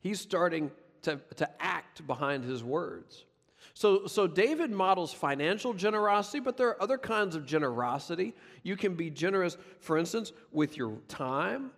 He's 0.00 0.20
starting 0.20 0.72
to, 1.02 1.20
to 1.36 1.48
act 1.62 2.04
behind 2.06 2.44
his 2.44 2.64
words. 2.64 3.24
So, 3.74 4.06
so 4.06 4.28
David 4.28 4.70
models 4.70 5.12
financial 5.12 5.74
generosity, 5.74 6.38
but 6.38 6.56
there 6.56 6.68
are 6.68 6.80
other 6.80 6.96
kinds 6.96 7.34
of 7.34 7.44
generosity. 7.44 8.34
You 8.62 8.76
can 8.76 8.94
be 8.94 9.10
generous, 9.10 9.56
for 9.80 9.98
instance, 9.98 10.32
with 10.52 10.76
your 10.76 10.98
time. 11.08 11.72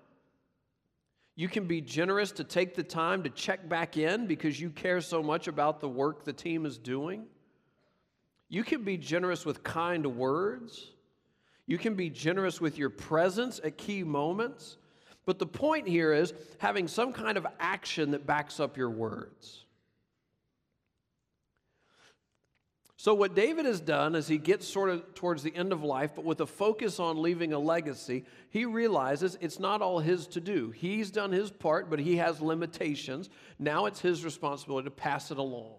You 1.37 1.49
can 1.49 1.67
be 1.67 1.81
generous 1.81 2.33
to 2.33 2.45
take 2.45 2.75
the 2.75 2.83
time 2.83 3.23
to 3.23 3.31
check 3.31 3.67
back 3.69 3.97
in 3.97 4.27
because 4.27 4.61
you 4.61 4.71
care 4.71 5.01
so 5.01 5.23
much 5.23 5.49
about 5.49 5.81
the 5.81 5.89
work 5.89 6.25
the 6.25 6.33
team 6.35 6.67
is 6.67 6.77
doing. 6.77 7.25
You 8.49 8.63
can 8.63 8.85
be 8.85 8.99
generous 8.99 9.47
with 9.47 9.63
kind 9.63 10.07
words. 10.17 10.93
You 11.67 11.79
can 11.79 11.95
be 11.95 12.11
generous 12.11 12.61
with 12.61 12.79
your 12.79 12.91
presence 12.91 13.59
at 13.65 13.77
key 13.77 14.05
moments. 14.05 14.77
But 15.25 15.39
the 15.39 15.47
point 15.47 15.89
here 15.89 16.13
is 16.13 16.33
having 16.59 16.89
some 16.89 17.13
kind 17.13 17.37
of 17.37 17.47
action 17.59 18.13
that 18.13 18.27
backs 18.27 18.61
up 18.61 18.77
your 18.77 18.91
words. 18.91 19.66
So, 22.99 23.13
what 23.13 23.35
David 23.35 23.67
has 23.67 23.81
done 23.81 24.15
is 24.15 24.27
he 24.27 24.39
gets 24.39 24.67
sort 24.67 24.89
of 24.89 25.15
towards 25.15 25.43
the 25.43 25.55
end 25.55 25.73
of 25.73 25.83
life, 25.85 26.13
but 26.15 26.25
with 26.25 26.41
a 26.41 26.47
focus 26.47 26.99
on 26.99 27.21
leaving 27.21 27.53
a 27.53 27.59
legacy, 27.59 28.25
he 28.49 28.65
realizes 28.65 29.37
it's 29.41 29.61
not 29.61 29.83
all 29.83 29.99
his 29.99 30.27
to 30.29 30.41
do. 30.41 30.71
He's 30.71 31.11
done 31.11 31.31
his 31.31 31.51
part, 31.51 31.91
but 31.91 31.99
he 31.99 32.17
has 32.17 32.41
limitations. 32.41 33.29
Now 33.59 33.85
it's 33.85 34.01
his 34.01 34.25
responsibility 34.25 34.87
to 34.87 34.91
pass 34.91 35.31
it 35.31 35.37
along. 35.37 35.75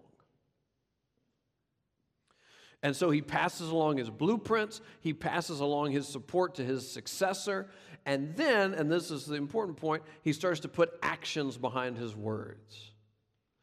And 2.84 2.94
so 2.94 3.10
he 3.10 3.20
passes 3.20 3.70
along 3.70 3.96
his 3.96 4.10
blueprints, 4.10 4.80
he 5.00 5.12
passes 5.12 5.58
along 5.58 5.90
his 5.90 6.06
support 6.06 6.54
to 6.56 6.64
his 6.64 6.88
successor, 6.88 7.68
and 8.06 8.36
then, 8.36 8.72
and 8.72 8.90
this 8.90 9.10
is 9.10 9.26
the 9.26 9.34
important 9.34 9.76
point, 9.76 10.04
he 10.22 10.32
starts 10.32 10.60
to 10.60 10.68
put 10.68 10.96
actions 11.02 11.58
behind 11.58 11.98
his 11.98 12.14
words 12.14 12.92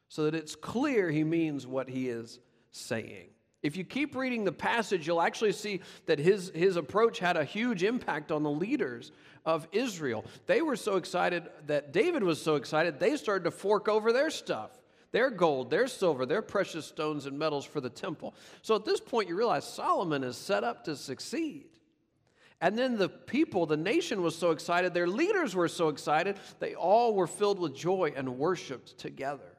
so 0.10 0.26
that 0.26 0.36
it's 0.36 0.56
clear 0.56 1.10
he 1.10 1.24
means 1.24 1.66
what 1.66 1.90
he 1.90 2.10
is 2.10 2.40
saying. 2.72 3.30
If 3.66 3.76
you 3.76 3.84
keep 3.84 4.16
reading 4.16 4.44
the 4.44 4.52
passage, 4.52 5.08
you'll 5.08 5.24
actually 5.24 5.54
see 5.54 5.82
that 6.06 6.20
his, 6.20 6.52
his 6.54 6.76
approach 6.76 7.18
had 7.18 7.36
a 7.36 7.44
huge 7.44 7.82
impact 7.82 8.32
on 8.32 8.44
the 8.44 8.50
leaders 8.52 9.12
of 9.44 9.68
Israel. 9.72 10.24
They 10.46 10.62
were 10.62 10.76
so 10.76 10.98
excited 10.98 11.50
that 11.66 11.92
David 11.92 12.22
was 12.22 12.40
so 12.40 12.58
excited, 12.58 13.00
they 13.00 13.18
started 13.18 13.46
to 13.46 13.52
fork 13.52 13.88
over 13.90 14.14
their 14.14 14.30
stuff. 14.30 14.70
their 15.16 15.30
gold, 15.30 15.70
their 15.70 15.88
silver, 15.88 16.26
their 16.26 16.42
precious 16.42 16.86
stones 16.86 17.26
and 17.26 17.40
metals 17.40 17.64
for 17.64 17.80
the 17.80 17.90
temple. 17.90 18.36
So 18.62 18.76
at 18.76 18.84
this 18.84 19.00
point, 19.00 19.30
you 19.30 19.38
realize 19.38 19.64
Solomon 19.64 20.26
is 20.26 20.36
set 20.36 20.66
up 20.66 20.84
to 20.84 20.96
succeed. 20.98 21.68
And 22.60 22.78
then 22.78 22.98
the 22.98 23.08
people, 23.08 23.66
the 23.66 23.78
nation 23.78 24.22
was 24.22 24.36
so 24.36 24.52
excited, 24.52 24.94
their 24.94 25.08
leaders 25.08 25.56
were 25.56 25.70
so 25.70 25.88
excited, 25.88 26.36
they 26.60 26.76
all 26.76 27.16
were 27.16 27.28
filled 27.28 27.60
with 27.60 27.74
joy 27.74 28.12
and 28.14 28.38
worshiped 28.38 28.98
together. 28.98 29.55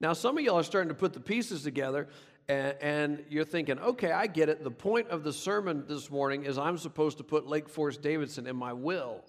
Now, 0.00 0.14
some 0.14 0.38
of 0.38 0.44
y'all 0.44 0.58
are 0.58 0.62
starting 0.62 0.88
to 0.88 0.94
put 0.94 1.12
the 1.12 1.20
pieces 1.20 1.62
together, 1.62 2.08
and, 2.48 2.74
and, 2.80 3.24
you're 3.28 3.44
thinking, 3.44 3.78
okay, 3.78 4.10
I 4.10 4.26
get 4.26 4.48
it. 4.48 4.64
The 4.64 4.70
point 4.70 5.08
of 5.08 5.22
the 5.22 5.32
sermon 5.32 5.84
this 5.86 6.10
morning 6.10 6.44
is 6.44 6.58
I'm 6.58 6.78
supposed 6.78 7.18
to 7.18 7.24
put 7.24 7.46
Lake 7.46 7.68
Forest 7.68 8.02
Davidson 8.02 8.46
in 8.46 8.56
my 8.56 8.72
will. 8.72 9.22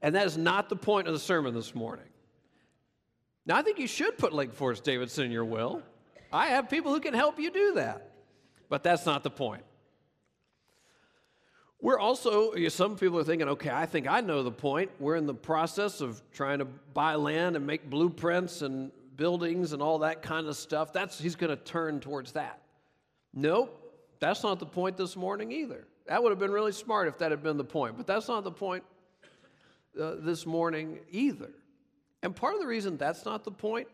And 0.00 0.14
that 0.14 0.26
is 0.26 0.38
not 0.38 0.68
the 0.68 0.76
point 0.76 1.08
of 1.08 1.14
the 1.14 1.20
sermon 1.20 1.52
this 1.52 1.74
morning. 1.74 2.06
Now, 3.44 3.56
I 3.56 3.62
think 3.62 3.78
you 3.78 3.86
should 3.86 4.16
put 4.16 4.32
Lake 4.32 4.52
Forest 4.52 4.84
Davidson 4.84 5.26
in 5.26 5.30
your 5.32 5.44
will. 5.44 5.82
I 6.32 6.46
have 6.48 6.70
people 6.70 6.92
who 6.92 7.00
can 7.00 7.12
help 7.12 7.38
you 7.38 7.50
do 7.50 7.74
that. 7.74 8.12
But 8.68 8.82
that's 8.82 9.06
not 9.06 9.22
the 9.22 9.30
point. 9.30 9.62
We're 11.80 11.98
also, 11.98 12.54
some 12.68 12.96
people 12.96 13.18
are 13.18 13.24
thinking, 13.24 13.48
okay, 13.50 13.70
I 13.70 13.86
think 13.86 14.08
I 14.08 14.20
know 14.20 14.42
the 14.42 14.50
point. 14.50 14.90
We're 14.98 15.16
in 15.16 15.26
the 15.26 15.34
process 15.34 16.00
of 16.00 16.22
trying 16.32 16.58
to 16.58 16.64
buy 16.64 17.14
land 17.14 17.54
and 17.54 17.66
make 17.66 17.88
blueprints 17.88 18.62
and 18.62 18.90
buildings 19.16 19.72
and 19.72 19.82
all 19.82 20.00
that 20.00 20.22
kind 20.22 20.46
of 20.46 20.56
stuff. 20.56 20.92
That's, 20.92 21.18
he's 21.18 21.36
going 21.36 21.56
to 21.56 21.62
turn 21.62 22.00
towards 22.00 22.32
that. 22.32 22.60
Nope, 23.34 23.82
that's 24.20 24.42
not 24.42 24.58
the 24.58 24.66
point 24.66 24.96
this 24.96 25.16
morning 25.16 25.52
either. 25.52 25.86
That 26.06 26.22
would 26.22 26.30
have 26.30 26.38
been 26.38 26.52
really 26.52 26.72
smart 26.72 27.08
if 27.08 27.18
that 27.18 27.30
had 27.30 27.42
been 27.42 27.56
the 27.56 27.64
point, 27.64 27.96
but 27.96 28.06
that's 28.06 28.28
not 28.28 28.44
the 28.44 28.52
point 28.52 28.84
uh, 30.00 30.14
this 30.18 30.46
morning 30.46 31.00
either. 31.10 31.50
And 32.22 32.34
part 32.34 32.54
of 32.54 32.60
the 32.60 32.66
reason 32.66 32.96
that's 32.96 33.24
not 33.24 33.44
the 33.44 33.50
point 33.50 33.88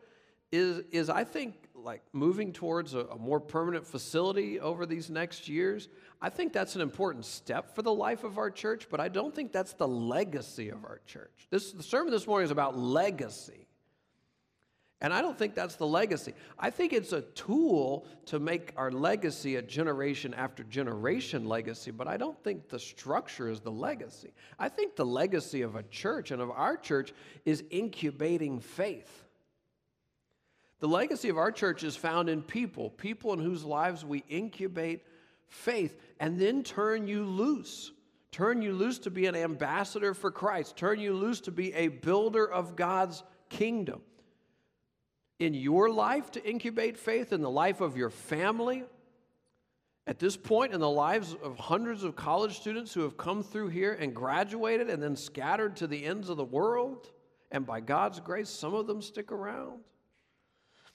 is, 0.52 0.84
is 0.90 1.08
I 1.08 1.24
think 1.24 1.54
like 1.74 2.02
moving 2.12 2.52
towards 2.52 2.94
a, 2.94 3.00
a, 3.00 3.18
more 3.18 3.40
permanent 3.40 3.86
facility 3.86 4.60
over 4.60 4.86
these 4.86 5.10
next 5.10 5.48
years, 5.48 5.88
I 6.20 6.28
think 6.28 6.52
that's 6.52 6.76
an 6.76 6.80
important 6.80 7.24
step 7.24 7.74
for 7.74 7.82
the 7.82 7.92
life 7.92 8.22
of 8.22 8.38
our 8.38 8.50
church, 8.50 8.86
but 8.90 9.00
I 9.00 9.08
don't 9.08 9.34
think 9.34 9.52
that's 9.52 9.72
the 9.72 9.88
legacy 9.88 10.68
of 10.68 10.84
our 10.84 11.00
church. 11.06 11.48
This, 11.50 11.72
the 11.72 11.82
sermon 11.82 12.12
this 12.12 12.26
morning 12.26 12.44
is 12.44 12.50
about 12.50 12.78
legacy. 12.78 13.61
And 15.02 15.12
I 15.12 15.20
don't 15.20 15.36
think 15.36 15.56
that's 15.56 15.74
the 15.74 15.86
legacy. 15.86 16.32
I 16.60 16.70
think 16.70 16.92
it's 16.92 17.12
a 17.12 17.22
tool 17.22 18.06
to 18.26 18.38
make 18.38 18.72
our 18.76 18.92
legacy 18.92 19.56
a 19.56 19.62
generation 19.62 20.32
after 20.32 20.62
generation 20.62 21.44
legacy, 21.44 21.90
but 21.90 22.06
I 22.06 22.16
don't 22.16 22.40
think 22.44 22.68
the 22.68 22.78
structure 22.78 23.48
is 23.48 23.60
the 23.60 23.72
legacy. 23.72 24.32
I 24.60 24.68
think 24.68 24.94
the 24.94 25.04
legacy 25.04 25.62
of 25.62 25.74
a 25.74 25.82
church 25.82 26.30
and 26.30 26.40
of 26.40 26.52
our 26.52 26.76
church 26.76 27.12
is 27.44 27.64
incubating 27.70 28.60
faith. 28.60 29.24
The 30.78 30.86
legacy 30.86 31.28
of 31.30 31.36
our 31.36 31.50
church 31.50 31.82
is 31.82 31.96
found 31.96 32.28
in 32.28 32.40
people, 32.40 32.90
people 32.90 33.32
in 33.32 33.40
whose 33.40 33.64
lives 33.64 34.04
we 34.04 34.22
incubate 34.28 35.02
faith 35.48 35.96
and 36.20 36.38
then 36.38 36.62
turn 36.62 37.08
you 37.08 37.24
loose. 37.24 37.90
Turn 38.30 38.62
you 38.62 38.72
loose 38.72 39.00
to 39.00 39.10
be 39.10 39.26
an 39.26 39.34
ambassador 39.34 40.14
for 40.14 40.30
Christ. 40.30 40.76
Turn 40.76 41.00
you 41.00 41.12
loose 41.14 41.40
to 41.42 41.50
be 41.50 41.74
a 41.74 41.88
builder 41.88 42.48
of 42.48 42.76
God's 42.76 43.24
kingdom 43.48 44.00
in 45.42 45.54
your 45.54 45.90
life 45.90 46.30
to 46.30 46.48
incubate 46.48 46.96
faith, 46.96 47.32
in 47.32 47.40
the 47.40 47.50
life 47.50 47.80
of 47.80 47.96
your 47.96 48.10
family. 48.10 48.84
At 50.06 50.18
this 50.18 50.36
point, 50.36 50.72
in 50.72 50.80
the 50.80 50.88
lives 50.88 51.34
of 51.42 51.58
hundreds 51.58 52.04
of 52.04 52.14
college 52.14 52.56
students 52.58 52.94
who 52.94 53.00
have 53.02 53.16
come 53.16 53.42
through 53.42 53.68
here 53.68 53.92
and 53.92 54.14
graduated 54.14 54.88
and 54.88 55.02
then 55.02 55.16
scattered 55.16 55.76
to 55.76 55.86
the 55.86 56.04
ends 56.04 56.28
of 56.28 56.36
the 56.36 56.44
world, 56.44 57.10
and 57.50 57.66
by 57.66 57.80
God's 57.80 58.20
grace, 58.20 58.48
some 58.48 58.72
of 58.72 58.86
them 58.86 59.02
stick 59.02 59.32
around. 59.32 59.80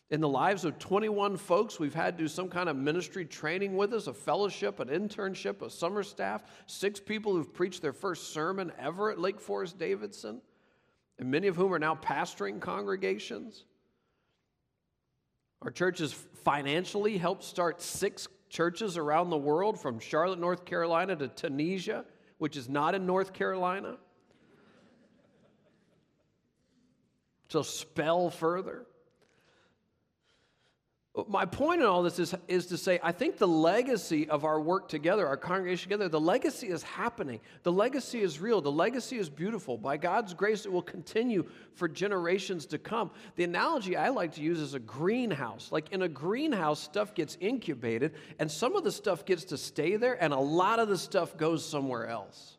In 0.09 0.21
the 0.21 0.29
lives 0.29 0.63
of 0.63 0.79
21 0.79 1.35
folks, 1.35 1.77
we've 1.77 1.93
had 1.93 2.17
to 2.17 2.23
do 2.23 2.29
some 2.29 2.47
kind 2.47 2.69
of 2.69 2.77
ministry 2.77 3.25
training 3.25 3.75
with 3.75 3.93
us, 3.93 4.07
a 4.07 4.13
fellowship, 4.13 4.79
an 4.79 4.87
internship, 4.87 5.61
a 5.61 5.69
summer 5.69 6.03
staff, 6.03 6.43
six 6.65 7.01
people 7.01 7.33
who've 7.33 7.53
preached 7.53 7.81
their 7.81 7.91
first 7.91 8.31
sermon 8.31 8.71
ever 8.79 9.11
at 9.11 9.19
Lake 9.19 9.41
Forest 9.41 9.77
Davidson, 9.77 10.41
and 11.19 11.29
many 11.29 11.47
of 11.47 11.57
whom 11.57 11.73
are 11.73 11.79
now 11.79 11.95
pastoring 11.95 12.61
congregations. 12.61 13.65
Our 15.61 15.71
church 15.71 15.99
has 15.99 16.13
financially 16.13 17.17
helped 17.17 17.43
start 17.43 17.81
six 17.81 18.27
churches 18.49 18.97
around 18.97 19.29
the 19.29 19.37
world 19.37 19.79
from 19.79 19.99
Charlotte, 19.99 20.39
North 20.39 20.65
Carolina 20.65 21.15
to 21.15 21.27
Tunisia, 21.27 22.05
which 22.37 22.55
is 22.55 22.69
not 22.69 22.95
in 22.95 23.05
North 23.05 23.33
Carolina. 23.33 23.97
So 27.49 27.61
spell 27.61 28.29
further. 28.29 28.85
My 31.27 31.45
point 31.45 31.81
in 31.81 31.87
all 31.87 32.03
this 32.03 32.19
is, 32.19 32.35
is 32.47 32.67
to 32.67 32.77
say, 32.77 32.99
I 33.01 33.11
think 33.11 33.37
the 33.37 33.47
legacy 33.47 34.29
of 34.29 34.45
our 34.45 34.61
work 34.61 34.87
together, 34.87 35.25
our 35.25 35.37
congregation 35.37 35.89
together, 35.89 36.09
the 36.09 36.19
legacy 36.19 36.67
is 36.67 36.83
happening. 36.83 37.39
The 37.63 37.71
legacy 37.71 38.21
is 38.21 38.39
real. 38.39 38.61
The 38.61 38.71
legacy 38.71 39.17
is 39.17 39.27
beautiful. 39.27 39.79
By 39.79 39.97
God's 39.97 40.35
grace, 40.35 40.65
it 40.65 40.71
will 40.71 40.83
continue 40.83 41.45
for 41.73 41.87
generations 41.87 42.67
to 42.67 42.77
come. 42.77 43.09
The 43.35 43.45
analogy 43.45 43.97
I 43.97 44.09
like 44.09 44.33
to 44.33 44.41
use 44.41 44.59
is 44.59 44.75
a 44.75 44.79
greenhouse. 44.79 45.71
Like 45.71 45.91
in 45.91 46.03
a 46.03 46.07
greenhouse, 46.07 46.79
stuff 46.79 47.15
gets 47.15 47.35
incubated, 47.39 48.13
and 48.37 48.51
some 48.51 48.75
of 48.75 48.83
the 48.83 48.91
stuff 48.91 49.25
gets 49.25 49.45
to 49.45 49.57
stay 49.57 49.95
there, 49.95 50.21
and 50.23 50.33
a 50.33 50.39
lot 50.39 50.77
of 50.77 50.87
the 50.87 50.97
stuff 50.99 51.35
goes 51.35 51.65
somewhere 51.65 52.07
else. 52.07 52.57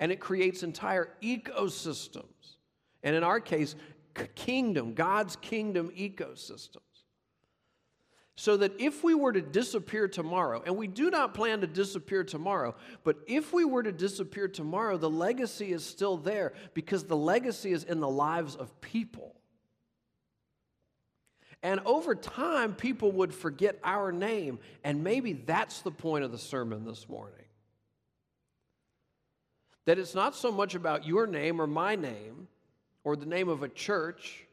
And 0.00 0.10
it 0.10 0.18
creates 0.18 0.64
entire 0.64 1.10
ecosystems. 1.22 2.56
And 3.04 3.14
in 3.14 3.22
our 3.22 3.38
case, 3.38 3.76
kingdom, 4.34 4.94
God's 4.94 5.36
kingdom 5.36 5.92
ecosystem 5.96 6.78
so 8.40 8.56
that 8.56 8.72
if 8.78 9.04
we 9.04 9.12
were 9.12 9.34
to 9.34 9.42
disappear 9.42 10.08
tomorrow, 10.08 10.62
and 10.64 10.74
we 10.74 10.86
do 10.86 11.10
not 11.10 11.34
plan 11.34 11.60
to 11.60 11.66
disappear 11.66 12.24
tomorrow, 12.24 12.74
but 13.04 13.18
if 13.26 13.52
we 13.52 13.66
were 13.66 13.82
to 13.82 13.92
disappear 13.92 14.48
tomorrow, 14.48 14.96
the 14.96 15.10
legacy 15.10 15.72
is 15.72 15.84
still 15.84 16.16
there 16.16 16.54
because 16.72 17.04
the 17.04 17.16
legacy 17.18 17.70
is 17.70 17.84
in 17.84 18.00
the 18.00 18.08
lives 18.08 18.56
of 18.56 18.80
people. 18.80 19.34
And 21.62 21.80
over 21.80 22.14
time, 22.14 22.72
people 22.72 23.12
would 23.12 23.34
forget 23.34 23.78
our 23.84 24.10
name, 24.10 24.58
and 24.84 25.04
maybe 25.04 25.34
that's 25.34 25.82
the 25.82 25.90
point 25.90 26.24
of 26.24 26.32
the 26.32 26.38
sermon 26.38 26.86
this 26.86 27.10
morning. 27.10 27.44
That 29.84 29.98
it's 29.98 30.14
not 30.14 30.34
so 30.34 30.50
much 30.50 30.74
about 30.74 31.06
your 31.06 31.26
name 31.26 31.60
or 31.60 31.66
my 31.66 31.94
name 31.94 32.48
or 33.04 33.16
the 33.16 33.26
name 33.26 33.50
of 33.50 33.62
a 33.62 33.68
church 33.68 34.46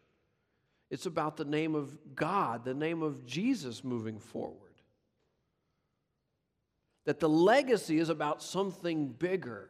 it's 0.89 1.05
about 1.05 1.37
the 1.37 1.45
name 1.45 1.75
of 1.75 1.97
God, 2.15 2.63
the 2.63 2.73
name 2.73 3.03
of 3.03 3.25
Jesus 3.25 3.83
moving 3.83 4.19
forward. 4.19 4.55
That 7.05 7.19
the 7.19 7.29
legacy 7.29 7.99
is 7.99 8.09
about 8.09 8.41
something 8.41 9.09
bigger. 9.09 9.69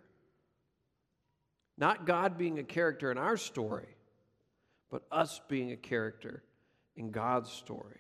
Not 1.78 2.06
God 2.06 2.38
being 2.38 2.60
a 2.60 2.64
character 2.64 3.12
in 3.12 3.18
our 3.18 3.38
story, 3.38 3.88
but 4.90 5.04
us 5.12 5.42
being 5.48 5.72
a 5.72 5.78
character 5.78 6.44
in 6.96 7.12
God's 7.12 7.52
story. 7.52 8.00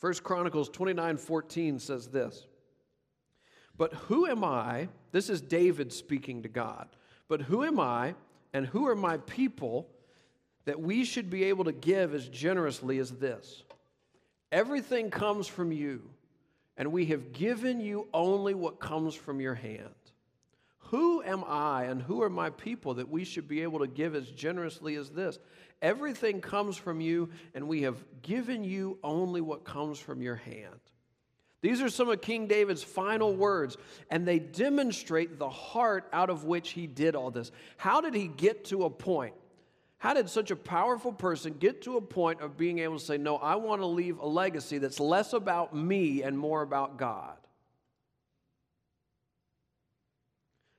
1 0.00 0.14
Chronicles 0.22 0.68
29 0.68 1.16
14 1.16 1.78
says 1.78 2.08
this. 2.08 2.46
But 3.76 3.92
who 3.94 4.26
am 4.26 4.44
I? 4.44 4.88
This 5.12 5.28
is 5.28 5.40
David 5.40 5.92
speaking 5.92 6.42
to 6.42 6.48
God. 6.48 6.88
But 7.26 7.42
who 7.42 7.64
am 7.64 7.80
I 7.80 8.14
and 8.52 8.66
who 8.66 8.86
are 8.86 8.94
my 8.94 9.16
people 9.18 9.88
that 10.64 10.80
we 10.80 11.04
should 11.04 11.30
be 11.30 11.44
able 11.44 11.64
to 11.64 11.72
give 11.72 12.14
as 12.14 12.28
generously 12.28 12.98
as 12.98 13.10
this 13.10 13.62
Everything 14.54 15.10
comes 15.10 15.48
from 15.48 15.72
you, 15.72 16.00
and 16.76 16.92
we 16.92 17.06
have 17.06 17.32
given 17.32 17.80
you 17.80 18.06
only 18.14 18.54
what 18.54 18.78
comes 18.78 19.16
from 19.16 19.40
your 19.40 19.56
hand. 19.56 19.88
Who 20.90 21.24
am 21.24 21.42
I 21.44 21.86
and 21.86 22.00
who 22.00 22.22
are 22.22 22.30
my 22.30 22.50
people 22.50 22.94
that 22.94 23.08
we 23.08 23.24
should 23.24 23.48
be 23.48 23.62
able 23.62 23.80
to 23.80 23.88
give 23.88 24.14
as 24.14 24.30
generously 24.30 24.94
as 24.94 25.10
this? 25.10 25.40
Everything 25.82 26.40
comes 26.40 26.76
from 26.76 27.00
you, 27.00 27.30
and 27.52 27.66
we 27.66 27.82
have 27.82 27.96
given 28.22 28.62
you 28.62 28.96
only 29.02 29.40
what 29.40 29.64
comes 29.64 29.98
from 29.98 30.22
your 30.22 30.36
hand. 30.36 30.80
These 31.60 31.82
are 31.82 31.88
some 31.88 32.08
of 32.08 32.20
King 32.20 32.46
David's 32.46 32.84
final 32.84 33.34
words, 33.34 33.76
and 34.08 34.24
they 34.24 34.38
demonstrate 34.38 35.36
the 35.38 35.50
heart 35.50 36.06
out 36.12 36.30
of 36.30 36.44
which 36.44 36.70
he 36.70 36.86
did 36.86 37.16
all 37.16 37.32
this. 37.32 37.50
How 37.76 38.00
did 38.00 38.14
he 38.14 38.28
get 38.28 38.66
to 38.66 38.84
a 38.84 38.90
point 38.90 39.34
how 39.98 40.12
did 40.14 40.28
such 40.28 40.50
a 40.50 40.56
powerful 40.56 41.12
person 41.12 41.54
get 41.54 41.82
to 41.82 41.96
a 41.96 42.00
point 42.00 42.40
of 42.40 42.56
being 42.56 42.80
able 42.80 42.98
to 42.98 43.04
say, 43.04 43.16
No, 43.16 43.36
I 43.36 43.56
want 43.56 43.80
to 43.80 43.86
leave 43.86 44.18
a 44.18 44.26
legacy 44.26 44.78
that's 44.78 45.00
less 45.00 45.32
about 45.32 45.74
me 45.74 46.22
and 46.22 46.38
more 46.38 46.62
about 46.62 46.98
God? 46.98 47.36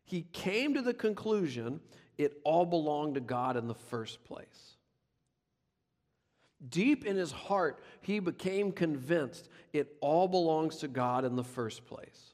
He 0.04 0.28
came 0.32 0.76
to 0.76 0.82
the 0.82 0.94
conclusion 0.94 1.80
it 2.18 2.40
all 2.44 2.66
belonged 2.66 3.16
to 3.16 3.22
God 3.22 3.58
in 3.58 3.68
the 3.68 3.76
first 3.76 4.24
place. 4.24 4.76
Deep 6.70 7.06
in 7.06 7.18
his 7.18 7.32
heart, 7.32 7.84
he 8.02 8.20
became 8.20 8.72
convinced 8.72 9.50
it 9.74 9.98
all 10.00 10.28
belongs 10.28 10.78
to 10.78 10.88
God 10.88 11.26
in 11.26 11.36
the 11.36 11.44
first 11.44 11.86
place. 11.86 12.34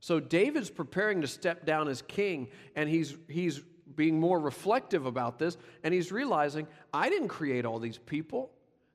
So 0.00 0.18
David's 0.18 0.70
preparing 0.70 1.20
to 1.20 1.26
step 1.26 1.66
down 1.66 1.88
as 1.88 2.02
king, 2.02 2.48
and 2.74 2.88
he's, 2.88 3.16
he's 3.28 3.60
being 3.96 4.18
more 4.18 4.40
reflective 4.40 5.06
about 5.06 5.38
this, 5.38 5.56
and 5.82 5.92
he's 5.92 6.12
realizing 6.12 6.66
I 6.92 7.08
didn't 7.08 7.28
create 7.28 7.64
all 7.64 7.78
these 7.78 7.98
people. 7.98 8.50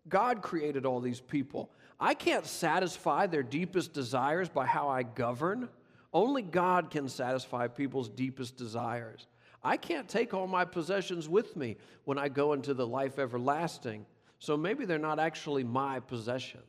God 0.09 0.41
created 0.41 0.85
all 0.85 0.99
these 0.99 1.19
people. 1.19 1.71
I 1.99 2.13
can't 2.13 2.45
satisfy 2.45 3.27
their 3.27 3.43
deepest 3.43 3.93
desires 3.93 4.49
by 4.49 4.65
how 4.65 4.89
I 4.89 5.03
govern. 5.03 5.69
Only 6.13 6.41
God 6.41 6.89
can 6.89 7.09
satisfy 7.09 7.67
people's 7.67 8.09
deepest 8.09 8.55
desires. 8.55 9.27
I 9.63 9.77
can't 9.77 10.07
take 10.07 10.33
all 10.33 10.47
my 10.47 10.63
possessions 10.63 11.27
with 11.27 11.55
me 11.55 11.77
when 12.05 12.17
I 12.17 12.29
go 12.29 12.53
into 12.53 12.73
the 12.73 12.87
life 12.87 13.19
everlasting. 13.19 14.05
So 14.39 14.55
maybe 14.55 14.85
they're 14.85 14.99
not 14.99 15.19
actually 15.19 15.63
my 15.63 15.99
possessions. 15.99 16.63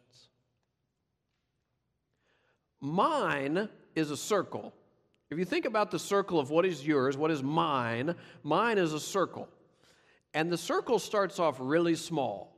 Mine 2.81 3.69
is 3.95 4.11
a 4.11 4.17
circle. 4.17 4.73
If 5.31 5.39
you 5.39 5.45
think 5.45 5.67
about 5.67 5.91
the 5.91 5.99
circle 5.99 6.41
of 6.41 6.51
what 6.51 6.65
is 6.65 6.87
yours, 6.87 7.17
what 7.17 7.31
is 7.31 7.43
mine, 7.43 8.15
mine 8.43 8.79
is 8.79 8.93
a 8.93 9.01
circle. 9.01 9.49
And 10.33 10.51
the 10.51 10.57
circle 10.57 10.99
starts 10.99 11.39
off 11.39 11.57
really 11.59 11.97
small. 11.97 12.55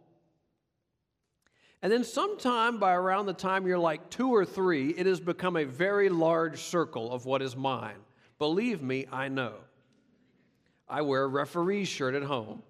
And 1.83 1.91
then, 1.91 2.05
sometime 2.05 2.79
by 2.79 2.93
around 2.93 3.27
the 3.27 3.33
time 3.33 3.67
you're 3.67 3.79
like 3.79 4.11
two 4.11 4.29
or 4.35 4.45
three, 4.45 4.91
it 4.91 5.07
has 5.07 5.19
become 5.19 5.57
a 5.57 5.65
very 5.65 6.11
large 6.11 6.61
circle 6.61 7.11
of 7.11 7.25
what 7.25 7.41
is 7.41 7.57
mine. 7.57 7.97
Believe 8.39 8.83
me, 8.83 9.07
I 9.11 9.29
know. 9.29 9.55
I 10.87 11.03
wear 11.03 11.23
a 11.23 11.29
referee 11.29 11.87
shirt 11.87 12.15
at 12.15 12.23
home. 12.23 12.63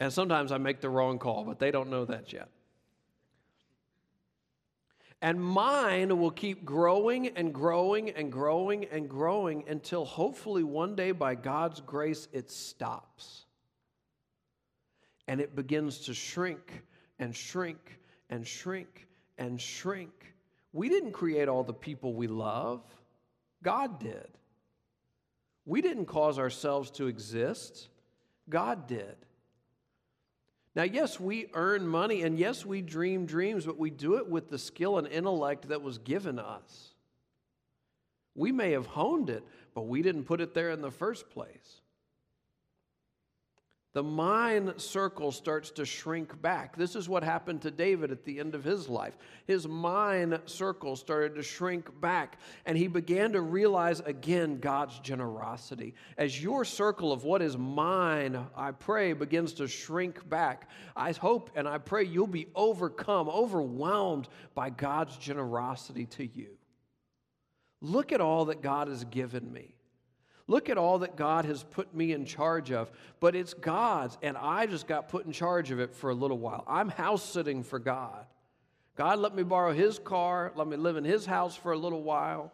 And 0.00 0.12
sometimes 0.12 0.50
I 0.50 0.58
make 0.58 0.80
the 0.80 0.88
wrong 0.88 1.20
call, 1.20 1.44
but 1.44 1.60
they 1.60 1.70
don't 1.70 1.90
know 1.90 2.04
that 2.06 2.32
yet. 2.32 2.48
And 5.22 5.40
mine 5.40 6.18
will 6.18 6.32
keep 6.32 6.64
growing 6.64 7.28
and 7.28 7.54
growing 7.54 8.10
and 8.10 8.32
growing 8.32 8.86
and 8.86 9.08
growing 9.08 9.62
until 9.68 10.04
hopefully 10.04 10.64
one 10.64 10.96
day, 10.96 11.12
by 11.12 11.36
God's 11.36 11.80
grace, 11.80 12.26
it 12.32 12.50
stops. 12.50 13.46
And 15.28 15.40
it 15.40 15.54
begins 15.54 16.00
to 16.06 16.14
shrink 16.14 16.82
and 17.20 17.34
shrink 17.36 18.00
and 18.30 18.44
shrink 18.44 19.06
and 19.38 19.60
shrink. 19.60 20.34
We 20.72 20.88
didn't 20.88 21.12
create 21.12 21.48
all 21.48 21.62
the 21.62 21.72
people 21.72 22.14
we 22.14 22.26
love, 22.26 22.82
God 23.62 24.00
did. 24.00 24.28
We 25.64 25.82
didn't 25.82 26.06
cause 26.06 26.40
ourselves 26.40 26.90
to 26.92 27.06
exist, 27.06 27.90
God 28.48 28.88
did. 28.88 29.14
Now, 30.74 30.84
yes, 30.84 31.20
we 31.20 31.48
earn 31.52 31.86
money 31.86 32.22
and 32.22 32.38
yes, 32.38 32.64
we 32.64 32.80
dream 32.80 33.26
dreams, 33.26 33.66
but 33.66 33.78
we 33.78 33.90
do 33.90 34.16
it 34.16 34.28
with 34.28 34.48
the 34.48 34.58
skill 34.58 34.98
and 34.98 35.06
intellect 35.06 35.68
that 35.68 35.82
was 35.82 35.98
given 35.98 36.38
us. 36.38 36.94
We 38.34 38.52
may 38.52 38.70
have 38.70 38.86
honed 38.86 39.28
it, 39.28 39.44
but 39.74 39.82
we 39.82 40.00
didn't 40.00 40.24
put 40.24 40.40
it 40.40 40.54
there 40.54 40.70
in 40.70 40.80
the 40.80 40.90
first 40.90 41.28
place 41.28 41.81
the 43.94 44.02
mind 44.02 44.72
circle 44.78 45.30
starts 45.32 45.70
to 45.72 45.84
shrink 45.84 46.40
back. 46.40 46.76
This 46.76 46.96
is 46.96 47.10
what 47.10 47.22
happened 47.22 47.60
to 47.62 47.70
David 47.70 48.10
at 48.10 48.24
the 48.24 48.40
end 48.40 48.54
of 48.54 48.64
his 48.64 48.88
life. 48.88 49.18
His 49.46 49.68
mind 49.68 50.40
circle 50.46 50.96
started 50.96 51.34
to 51.34 51.42
shrink 51.42 52.00
back, 52.00 52.38
and 52.64 52.78
he 52.78 52.86
began 52.86 53.32
to 53.32 53.42
realize 53.42 54.00
again 54.00 54.60
God's 54.60 54.98
generosity. 55.00 55.94
As 56.16 56.42
your 56.42 56.64
circle 56.64 57.12
of 57.12 57.24
what 57.24 57.42
is 57.42 57.58
mine, 57.58 58.38
I 58.56 58.70
pray, 58.70 59.12
begins 59.12 59.52
to 59.54 59.68
shrink 59.68 60.26
back, 60.26 60.70
I 60.96 61.12
hope 61.12 61.50
and 61.54 61.68
I 61.68 61.76
pray 61.76 62.04
you'll 62.04 62.26
be 62.26 62.48
overcome, 62.54 63.28
overwhelmed 63.28 64.28
by 64.54 64.70
God's 64.70 65.18
generosity 65.18 66.06
to 66.06 66.26
you. 66.26 66.56
Look 67.82 68.12
at 68.12 68.22
all 68.22 68.46
that 68.46 68.62
God 68.62 68.88
has 68.88 69.04
given 69.04 69.52
me. 69.52 69.74
Look 70.48 70.68
at 70.68 70.78
all 70.78 70.98
that 71.00 71.16
God 71.16 71.44
has 71.44 71.62
put 71.62 71.94
me 71.94 72.12
in 72.12 72.24
charge 72.24 72.72
of, 72.72 72.90
but 73.20 73.36
it's 73.36 73.54
God's, 73.54 74.18
and 74.22 74.36
I 74.36 74.66
just 74.66 74.86
got 74.86 75.08
put 75.08 75.24
in 75.24 75.32
charge 75.32 75.70
of 75.70 75.78
it 75.80 75.94
for 75.94 76.10
a 76.10 76.14
little 76.14 76.38
while. 76.38 76.64
I'm 76.66 76.88
house 76.88 77.24
sitting 77.24 77.62
for 77.62 77.78
God. 77.78 78.26
God 78.96 79.18
let 79.18 79.34
me 79.34 79.42
borrow 79.42 79.72
His 79.72 79.98
car, 79.98 80.52
let 80.54 80.66
me 80.66 80.76
live 80.76 80.96
in 80.96 81.04
His 81.04 81.24
house 81.24 81.56
for 81.56 81.72
a 81.72 81.78
little 81.78 82.02
while. 82.02 82.52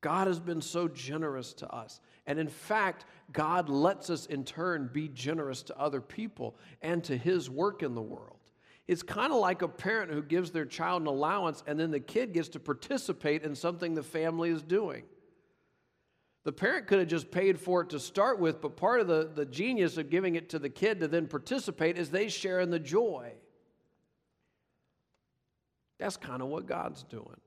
God 0.00 0.26
has 0.26 0.40
been 0.40 0.62
so 0.62 0.88
generous 0.88 1.52
to 1.54 1.68
us. 1.68 2.00
And 2.26 2.38
in 2.38 2.48
fact, 2.48 3.04
God 3.32 3.68
lets 3.68 4.10
us 4.10 4.26
in 4.26 4.44
turn 4.44 4.90
be 4.92 5.08
generous 5.08 5.62
to 5.64 5.78
other 5.78 6.00
people 6.00 6.56
and 6.82 7.02
to 7.04 7.16
His 7.16 7.50
work 7.50 7.82
in 7.82 7.94
the 7.94 8.02
world. 8.02 8.36
It's 8.88 9.02
kind 9.02 9.32
of 9.32 9.38
like 9.38 9.62
a 9.62 9.68
parent 9.68 10.12
who 10.12 10.22
gives 10.22 10.50
their 10.50 10.64
child 10.64 11.02
an 11.02 11.08
allowance 11.08 11.62
and 11.66 11.78
then 11.78 11.90
the 11.90 12.00
kid 12.00 12.32
gets 12.32 12.48
to 12.50 12.60
participate 12.60 13.44
in 13.44 13.54
something 13.54 13.94
the 13.94 14.02
family 14.02 14.50
is 14.50 14.62
doing. 14.62 15.04
The 16.44 16.52
parent 16.52 16.86
could 16.86 16.98
have 16.98 17.08
just 17.08 17.30
paid 17.30 17.60
for 17.60 17.82
it 17.82 17.90
to 17.90 18.00
start 18.00 18.38
with, 18.38 18.62
but 18.62 18.76
part 18.76 19.00
of 19.00 19.06
the, 19.06 19.30
the 19.34 19.44
genius 19.44 19.98
of 19.98 20.08
giving 20.08 20.36
it 20.36 20.48
to 20.50 20.58
the 20.58 20.70
kid 20.70 21.00
to 21.00 21.08
then 21.08 21.26
participate 21.26 21.98
is 21.98 22.10
they 22.10 22.28
share 22.28 22.60
in 22.60 22.70
the 22.70 22.78
joy. 22.78 23.32
That's 25.98 26.16
kind 26.16 26.40
of 26.40 26.48
what 26.48 26.66
God's 26.66 27.02
doing. 27.02 27.40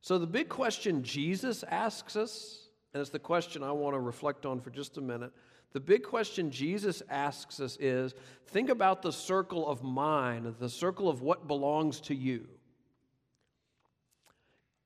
So, 0.00 0.18
the 0.18 0.26
big 0.26 0.48
question 0.48 1.04
Jesus 1.04 1.62
asks 1.62 2.16
us, 2.16 2.68
and 2.92 3.00
it's 3.00 3.10
the 3.10 3.18
question 3.18 3.62
I 3.62 3.72
want 3.72 3.94
to 3.94 4.00
reflect 4.00 4.44
on 4.44 4.60
for 4.60 4.70
just 4.70 4.98
a 4.98 5.00
minute. 5.00 5.32
The 5.72 5.80
big 5.80 6.02
question 6.02 6.50
Jesus 6.50 7.02
asks 7.08 7.58
us 7.58 7.76
is 7.80 8.14
think 8.48 8.70
about 8.70 9.02
the 9.02 9.12
circle 9.12 9.66
of 9.68 9.82
mine, 9.82 10.54
the 10.58 10.68
circle 10.68 11.08
of 11.08 11.22
what 11.22 11.48
belongs 11.48 12.00
to 12.02 12.14
you. 12.14 12.46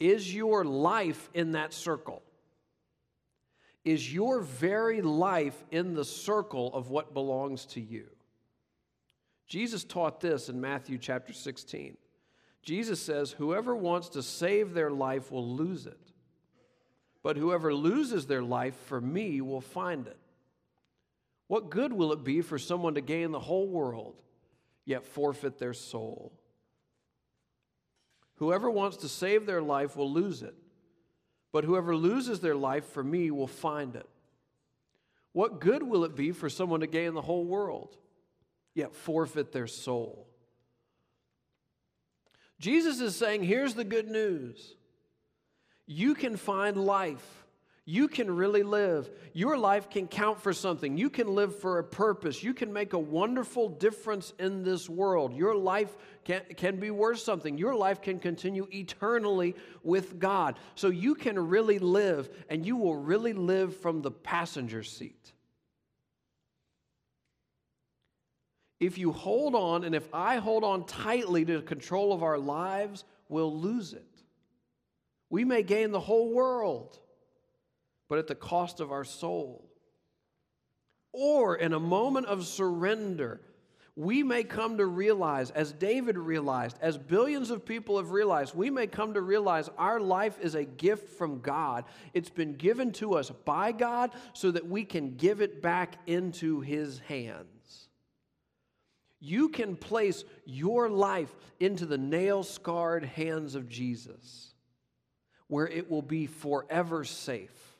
Is 0.00 0.34
your 0.34 0.64
life 0.64 1.28
in 1.34 1.52
that 1.52 1.72
circle? 1.72 2.22
Is 3.84 4.12
your 4.12 4.40
very 4.40 5.00
life 5.00 5.64
in 5.70 5.94
the 5.94 6.04
circle 6.04 6.72
of 6.74 6.90
what 6.90 7.14
belongs 7.14 7.64
to 7.66 7.80
you? 7.80 8.06
Jesus 9.46 9.82
taught 9.82 10.20
this 10.20 10.48
in 10.48 10.60
Matthew 10.60 10.98
chapter 10.98 11.32
16. 11.32 11.96
Jesus 12.62 13.00
says, 13.00 13.32
Whoever 13.32 13.74
wants 13.74 14.10
to 14.10 14.22
save 14.22 14.74
their 14.74 14.90
life 14.90 15.32
will 15.32 15.48
lose 15.56 15.86
it, 15.86 16.12
but 17.22 17.36
whoever 17.36 17.74
loses 17.74 18.26
their 18.26 18.42
life 18.42 18.76
for 18.86 19.00
me 19.00 19.40
will 19.40 19.62
find 19.62 20.06
it. 20.06 20.18
What 21.46 21.70
good 21.70 21.94
will 21.94 22.12
it 22.12 22.22
be 22.22 22.42
for 22.42 22.58
someone 22.58 22.94
to 22.94 23.00
gain 23.00 23.32
the 23.32 23.40
whole 23.40 23.66
world, 23.66 24.16
yet 24.84 25.06
forfeit 25.06 25.58
their 25.58 25.72
soul? 25.72 26.32
Whoever 28.38 28.70
wants 28.70 28.98
to 28.98 29.08
save 29.08 29.46
their 29.46 29.62
life 29.62 29.96
will 29.96 30.12
lose 30.12 30.42
it, 30.42 30.54
but 31.52 31.64
whoever 31.64 31.96
loses 31.96 32.40
their 32.40 32.54
life 32.54 32.86
for 32.86 33.02
me 33.02 33.30
will 33.30 33.46
find 33.46 33.96
it. 33.96 34.08
What 35.32 35.60
good 35.60 35.82
will 35.82 36.04
it 36.04 36.16
be 36.16 36.32
for 36.32 36.48
someone 36.48 36.80
to 36.80 36.86
gain 36.86 37.14
the 37.14 37.22
whole 37.22 37.44
world, 37.44 37.96
yet 38.74 38.94
forfeit 38.94 39.52
their 39.52 39.66
soul? 39.66 40.26
Jesus 42.60 43.00
is 43.00 43.14
saying, 43.14 43.44
here's 43.44 43.74
the 43.74 43.84
good 43.84 44.08
news 44.08 44.74
you 45.86 46.14
can 46.14 46.36
find 46.36 46.76
life 46.76 47.44
you 47.88 48.06
can 48.06 48.30
really 48.30 48.62
live. 48.62 49.08
Your 49.32 49.56
life 49.56 49.88
can 49.88 50.08
count 50.08 50.42
for 50.42 50.52
something. 50.52 50.98
You 50.98 51.08
can 51.08 51.34
live 51.34 51.58
for 51.58 51.78
a 51.78 51.82
purpose. 51.82 52.42
You 52.42 52.52
can 52.52 52.70
make 52.70 52.92
a 52.92 52.98
wonderful 52.98 53.70
difference 53.70 54.34
in 54.38 54.62
this 54.62 54.90
world. 54.90 55.34
Your 55.34 55.54
life 55.56 55.96
can, 56.22 56.42
can 56.58 56.78
be 56.78 56.90
worth 56.90 57.20
something. 57.20 57.56
Your 57.56 57.74
life 57.74 58.02
can 58.02 58.18
continue 58.18 58.68
eternally 58.70 59.54
with 59.82 60.18
God. 60.18 60.58
So 60.74 60.88
you 60.88 61.14
can 61.14 61.38
really 61.38 61.78
live, 61.78 62.28
and 62.50 62.66
you 62.66 62.76
will 62.76 62.94
really 62.94 63.32
live 63.32 63.74
from 63.74 64.02
the 64.02 64.10
passenger 64.10 64.82
seat. 64.82 65.32
If 68.80 68.98
you 68.98 69.12
hold 69.12 69.54
on, 69.54 69.84
and 69.84 69.94
if 69.94 70.06
I 70.12 70.36
hold 70.36 70.62
on 70.62 70.84
tightly 70.84 71.42
to 71.46 71.62
control 71.62 72.12
of 72.12 72.22
our 72.22 72.38
lives, 72.38 73.04
we'll 73.30 73.58
lose 73.58 73.94
it. 73.94 74.04
We 75.30 75.46
may 75.46 75.62
gain 75.62 75.90
the 75.90 76.00
whole 76.00 76.34
world 76.34 77.00
but 78.08 78.18
at 78.18 78.26
the 78.26 78.34
cost 78.34 78.80
of 78.80 78.90
our 78.90 79.04
soul. 79.04 79.64
Or 81.12 81.56
in 81.56 81.72
a 81.72 81.80
moment 81.80 82.26
of 82.26 82.46
surrender, 82.46 83.40
we 83.96 84.22
may 84.22 84.44
come 84.44 84.78
to 84.78 84.86
realize, 84.86 85.50
as 85.50 85.72
David 85.72 86.16
realized, 86.16 86.78
as 86.80 86.96
billions 86.96 87.50
of 87.50 87.66
people 87.66 87.96
have 87.96 88.12
realized, 88.12 88.54
we 88.54 88.70
may 88.70 88.86
come 88.86 89.14
to 89.14 89.20
realize 89.20 89.68
our 89.76 89.98
life 89.98 90.38
is 90.40 90.54
a 90.54 90.64
gift 90.64 91.08
from 91.18 91.40
God. 91.40 91.84
It's 92.14 92.30
been 92.30 92.54
given 92.54 92.92
to 92.92 93.14
us 93.14 93.30
by 93.44 93.72
God 93.72 94.12
so 94.34 94.52
that 94.52 94.68
we 94.68 94.84
can 94.84 95.16
give 95.16 95.40
it 95.40 95.60
back 95.60 95.96
into 96.06 96.60
His 96.60 97.00
hands. 97.00 97.88
You 99.18 99.48
can 99.48 99.74
place 99.74 100.22
your 100.44 100.88
life 100.88 101.34
into 101.58 101.84
the 101.84 101.98
nail 101.98 102.44
scarred 102.44 103.04
hands 103.04 103.56
of 103.56 103.68
Jesus, 103.68 104.54
where 105.48 105.66
it 105.66 105.90
will 105.90 106.02
be 106.02 106.26
forever 106.26 107.02
safe. 107.02 107.77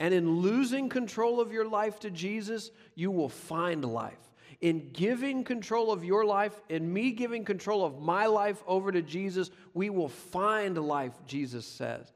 And 0.00 0.14
in 0.14 0.40
losing 0.40 0.88
control 0.88 1.40
of 1.40 1.52
your 1.52 1.66
life 1.66 1.98
to 2.00 2.10
Jesus, 2.10 2.70
you 2.94 3.10
will 3.10 3.28
find 3.28 3.84
life. 3.84 4.18
In 4.60 4.90
giving 4.92 5.44
control 5.44 5.92
of 5.92 6.04
your 6.04 6.24
life, 6.24 6.60
in 6.68 6.92
me 6.92 7.12
giving 7.12 7.44
control 7.44 7.84
of 7.84 8.00
my 8.00 8.26
life 8.26 8.62
over 8.66 8.90
to 8.90 9.02
Jesus, 9.02 9.50
we 9.74 9.90
will 9.90 10.08
find 10.08 10.76
life, 10.78 11.12
Jesus 11.26 11.66
says. 11.66 12.12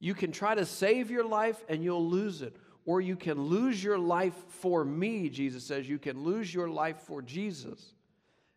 You 0.00 0.14
can 0.14 0.30
try 0.30 0.54
to 0.54 0.64
save 0.64 1.10
your 1.10 1.24
life 1.24 1.64
and 1.68 1.82
you'll 1.82 2.08
lose 2.08 2.42
it. 2.42 2.56
Or 2.88 3.00
you 3.02 3.16
can 3.16 3.40
lose 3.40 3.84
your 3.84 3.98
life 3.98 4.34
for 4.48 4.82
me, 4.84 5.28
Jesus 5.28 5.62
says. 5.64 5.86
You 5.86 5.98
can 5.98 6.24
lose 6.24 6.54
your 6.54 6.70
life 6.70 6.96
for 7.00 7.20
Jesus, 7.20 7.92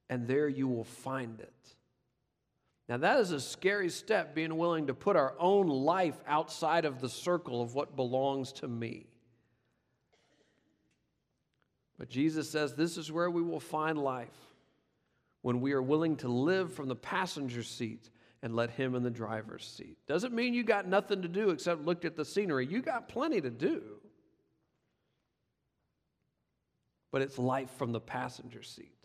and 0.09 0.25
there 0.25 0.47
you 0.47 0.69
will 0.69 0.85
find 0.85 1.37
it. 1.41 1.75
Now, 2.91 2.97
that 2.97 3.21
is 3.21 3.31
a 3.31 3.39
scary 3.39 3.87
step, 3.87 4.35
being 4.35 4.57
willing 4.57 4.87
to 4.87 4.93
put 4.93 5.15
our 5.15 5.33
own 5.39 5.67
life 5.69 6.17
outside 6.27 6.83
of 6.83 6.99
the 6.99 7.07
circle 7.07 7.61
of 7.61 7.73
what 7.73 7.95
belongs 7.95 8.51
to 8.51 8.67
me. 8.67 9.05
But 11.97 12.09
Jesus 12.09 12.49
says 12.49 12.75
this 12.75 12.97
is 12.97 13.09
where 13.09 13.31
we 13.31 13.41
will 13.41 13.61
find 13.61 13.97
life 13.97 14.35
when 15.41 15.61
we 15.61 15.71
are 15.71 15.81
willing 15.81 16.17
to 16.17 16.27
live 16.27 16.73
from 16.73 16.89
the 16.89 16.95
passenger 16.97 17.63
seat 17.63 18.09
and 18.41 18.57
let 18.57 18.71
Him 18.71 18.93
in 18.93 19.03
the 19.03 19.09
driver's 19.09 19.65
seat. 19.65 19.97
Doesn't 20.05 20.33
mean 20.33 20.53
you 20.53 20.63
got 20.63 20.85
nothing 20.85 21.21
to 21.21 21.29
do 21.29 21.51
except 21.51 21.85
look 21.85 22.03
at 22.03 22.17
the 22.17 22.25
scenery. 22.25 22.65
You 22.65 22.81
got 22.81 23.07
plenty 23.07 23.39
to 23.39 23.49
do. 23.49 23.83
But 27.09 27.21
it's 27.21 27.39
life 27.39 27.71
from 27.77 27.93
the 27.93 28.01
passenger 28.01 28.63
seat 28.63 29.00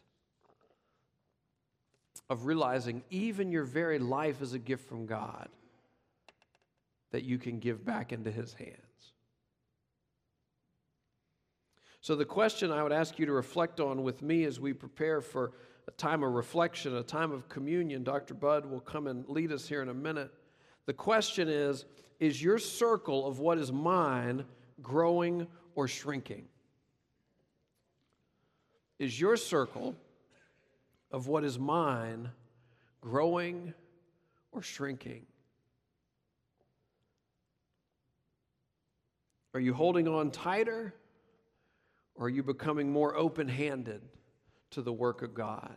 of 2.29 2.47
realizing 2.47 3.03
even 3.11 3.51
your 3.51 3.65
very 3.65 3.99
life 3.99 4.43
is 4.43 4.53
a 4.53 4.59
gift 4.59 4.89
from 4.89 5.07
God 5.07 5.49
that 7.13 7.25
you 7.25 7.39
can 7.39 7.59
give 7.59 7.85
back 7.85 8.13
into 8.13 8.31
His 8.31 8.53
hands. 8.55 9.13
So, 12.01 12.15
the 12.15 12.25
question 12.25 12.71
I 12.71 12.83
would 12.83 12.93
ask 12.93 13.19
you 13.19 13.27
to 13.27 13.33
reflect 13.33 13.81
on 13.81 14.03
with 14.03 14.23
me 14.23 14.45
as 14.45 14.61
we 14.61 14.73
prepare 14.73 15.21
for 15.21 15.53
a 15.89 15.91
time 15.93 16.23
of 16.23 16.33
reflection, 16.33 16.97
a 16.97 17.03
time 17.03 17.33
of 17.33 17.49
communion, 17.49 18.05
Dr. 18.05 18.35
Bud 18.35 18.67
will 18.67 18.81
come 18.81 19.07
and 19.07 19.29
lead 19.29 19.53
us 19.53 19.67
here 19.67 19.83
in 19.83 19.89
a 19.89 19.95
minute. 19.95 20.33
The 20.87 20.93
question 20.93 21.49
is 21.49 21.85
Is 22.21 22.43
your 22.43 22.59
circle 22.59 23.27
of 23.27 23.39
what 23.39 23.59
is 23.59 23.73
mine 23.73 24.45
growing 24.83 25.47
or 25.75 25.89
shrinking? 25.89 26.47
Is 28.99 29.21
your 29.21 29.37
circle 29.37 29.97
of 31.11 31.29
what 31.29 31.45
is 31.45 31.59
mine 31.59 32.31
growing 33.01 33.73
or 34.53 34.63
shrinking? 34.63 35.27
Are 39.55 39.61
you 39.61 39.73
holding 39.73 40.07
on 40.07 40.31
tighter 40.31 40.95
or 42.15 42.27
are 42.27 42.31
you 42.31 42.43
becoming 42.43 42.93
more 42.93 43.17
open 43.17 43.49
handed 43.49 44.03
to 44.71 44.83
the 44.83 44.93
work 44.93 45.23
of 45.23 45.35
God? 45.35 45.77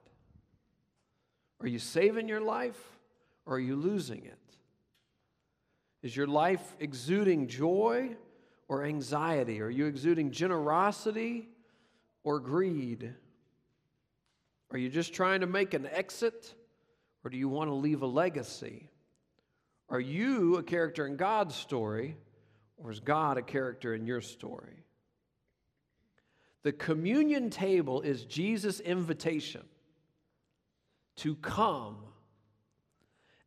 Are 1.61 1.67
you 1.67 1.79
saving 1.79 2.27
your 2.27 2.41
life 2.41 2.79
or 3.45 3.55
are 3.55 3.59
you 3.59 3.75
losing 3.75 4.25
it? 4.25 4.37
Is 6.01 6.15
your 6.15 6.27
life 6.27 6.75
exuding 6.79 7.47
joy 7.47 8.15
or 8.67 8.85
anxiety? 8.85 9.61
Are 9.61 9.69
you 9.69 9.85
exuding 9.85 10.31
generosity 10.31 11.49
or 12.23 12.39
greed? 12.39 13.13
Are 14.71 14.77
you 14.77 14.89
just 14.89 15.13
trying 15.13 15.41
to 15.41 15.47
make 15.47 15.73
an 15.73 15.87
exit 15.87 16.53
or 17.23 17.31
do 17.31 17.37
you 17.37 17.49
want 17.49 17.69
to 17.69 17.73
leave 17.73 18.01
a 18.01 18.07
legacy? 18.07 18.89
Are 19.89 19.99
you 19.99 20.57
a 20.57 20.63
character 20.63 21.07
in 21.07 21.15
God's 21.17 21.55
story 21.55 22.15
or 22.77 22.91
is 22.91 22.99
God 22.99 23.37
a 23.37 23.41
character 23.41 23.95
in 23.95 24.05
your 24.05 24.21
story? 24.21 24.83
The 26.63 26.71
communion 26.71 27.49
table 27.49 28.01
is 28.01 28.25
Jesus' 28.25 28.79
invitation 28.79 29.63
to 31.17 31.35
come 31.35 31.97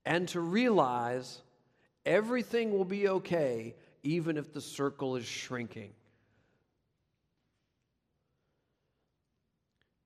and 0.05 0.27
to 0.29 0.41
realize 0.41 1.43
everything 2.05 2.73
will 2.73 2.85
be 2.85 3.09
okay 3.09 3.77
even 4.03 4.37
if 4.37 4.53
the 4.53 4.61
circle 4.61 5.17
is 5.17 5.25
shrinking. 5.25 5.93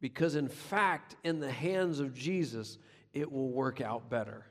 Because, 0.00 0.36
in 0.36 0.48
fact, 0.48 1.16
in 1.24 1.40
the 1.40 1.50
hands 1.50 2.00
of 2.00 2.14
Jesus, 2.14 2.78
it 3.12 3.30
will 3.30 3.48
work 3.48 3.80
out 3.80 4.10
better. 4.10 4.44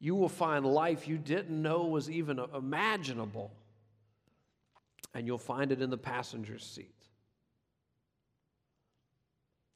You 0.00 0.14
will 0.14 0.28
find 0.28 0.66
life 0.66 1.06
you 1.06 1.18
didn't 1.18 1.62
know 1.62 1.84
was 1.86 2.10
even 2.10 2.40
imaginable, 2.54 3.52
and 5.14 5.26
you'll 5.26 5.38
find 5.38 5.70
it 5.70 5.82
in 5.82 5.90
the 5.90 5.98
passenger 5.98 6.58
seat. 6.58 6.94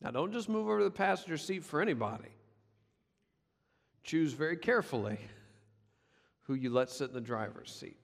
Now, 0.00 0.10
don't 0.10 0.32
just 0.32 0.48
move 0.48 0.66
over 0.66 0.78
to 0.78 0.84
the 0.84 0.90
passenger 0.90 1.38
seat 1.38 1.64
for 1.64 1.80
anybody. 1.80 2.28
Choose 4.02 4.32
very 4.32 4.56
carefully 4.56 5.18
who 6.42 6.54
you 6.54 6.70
let 6.70 6.90
sit 6.90 7.08
in 7.08 7.14
the 7.14 7.20
driver's 7.20 7.70
seat. 7.70 7.96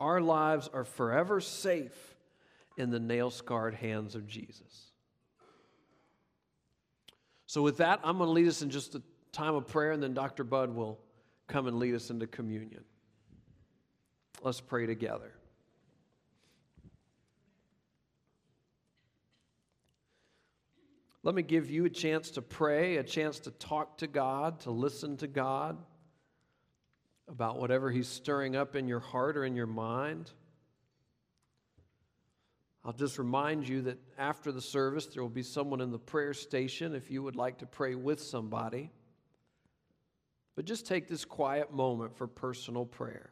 Our 0.00 0.20
lives 0.20 0.68
are 0.72 0.84
forever 0.84 1.40
safe 1.40 2.15
in 2.76 2.90
the 2.90 3.00
nail 3.00 3.30
scarred 3.30 3.74
hands 3.74 4.14
of 4.14 4.26
Jesus. 4.26 4.92
So, 7.46 7.62
with 7.62 7.78
that, 7.78 8.00
I'm 8.02 8.18
going 8.18 8.28
to 8.28 8.32
lead 8.32 8.48
us 8.48 8.62
in 8.62 8.70
just 8.70 8.94
a 8.94 9.02
time 9.32 9.54
of 9.54 9.66
prayer, 9.66 9.92
and 9.92 10.02
then 10.02 10.14
Dr. 10.14 10.44
Bud 10.44 10.74
will 10.74 10.98
come 11.46 11.66
and 11.66 11.78
lead 11.78 11.94
us 11.94 12.10
into 12.10 12.26
communion. 12.26 12.84
Let's 14.42 14.60
pray 14.60 14.86
together. 14.86 15.32
Let 21.22 21.34
me 21.34 21.42
give 21.42 21.70
you 21.70 21.84
a 21.86 21.90
chance 21.90 22.30
to 22.32 22.42
pray, 22.42 22.98
a 22.98 23.02
chance 23.02 23.40
to 23.40 23.50
talk 23.50 23.98
to 23.98 24.06
God, 24.06 24.60
to 24.60 24.70
listen 24.70 25.16
to 25.16 25.26
God 25.26 25.76
about 27.28 27.58
whatever 27.58 27.90
He's 27.90 28.06
stirring 28.06 28.54
up 28.54 28.76
in 28.76 28.86
your 28.86 29.00
heart 29.00 29.36
or 29.36 29.44
in 29.44 29.56
your 29.56 29.66
mind. 29.66 30.30
I'll 32.86 32.92
just 32.92 33.18
remind 33.18 33.68
you 33.68 33.82
that 33.82 33.98
after 34.16 34.52
the 34.52 34.60
service, 34.60 35.06
there 35.06 35.20
will 35.20 35.28
be 35.28 35.42
someone 35.42 35.80
in 35.80 35.90
the 35.90 35.98
prayer 35.98 36.32
station 36.32 36.94
if 36.94 37.10
you 37.10 37.20
would 37.20 37.34
like 37.34 37.58
to 37.58 37.66
pray 37.66 37.96
with 37.96 38.22
somebody. 38.22 38.92
But 40.54 40.66
just 40.66 40.86
take 40.86 41.08
this 41.08 41.24
quiet 41.24 41.72
moment 41.72 42.16
for 42.16 42.28
personal 42.28 42.86
prayer. 42.86 43.30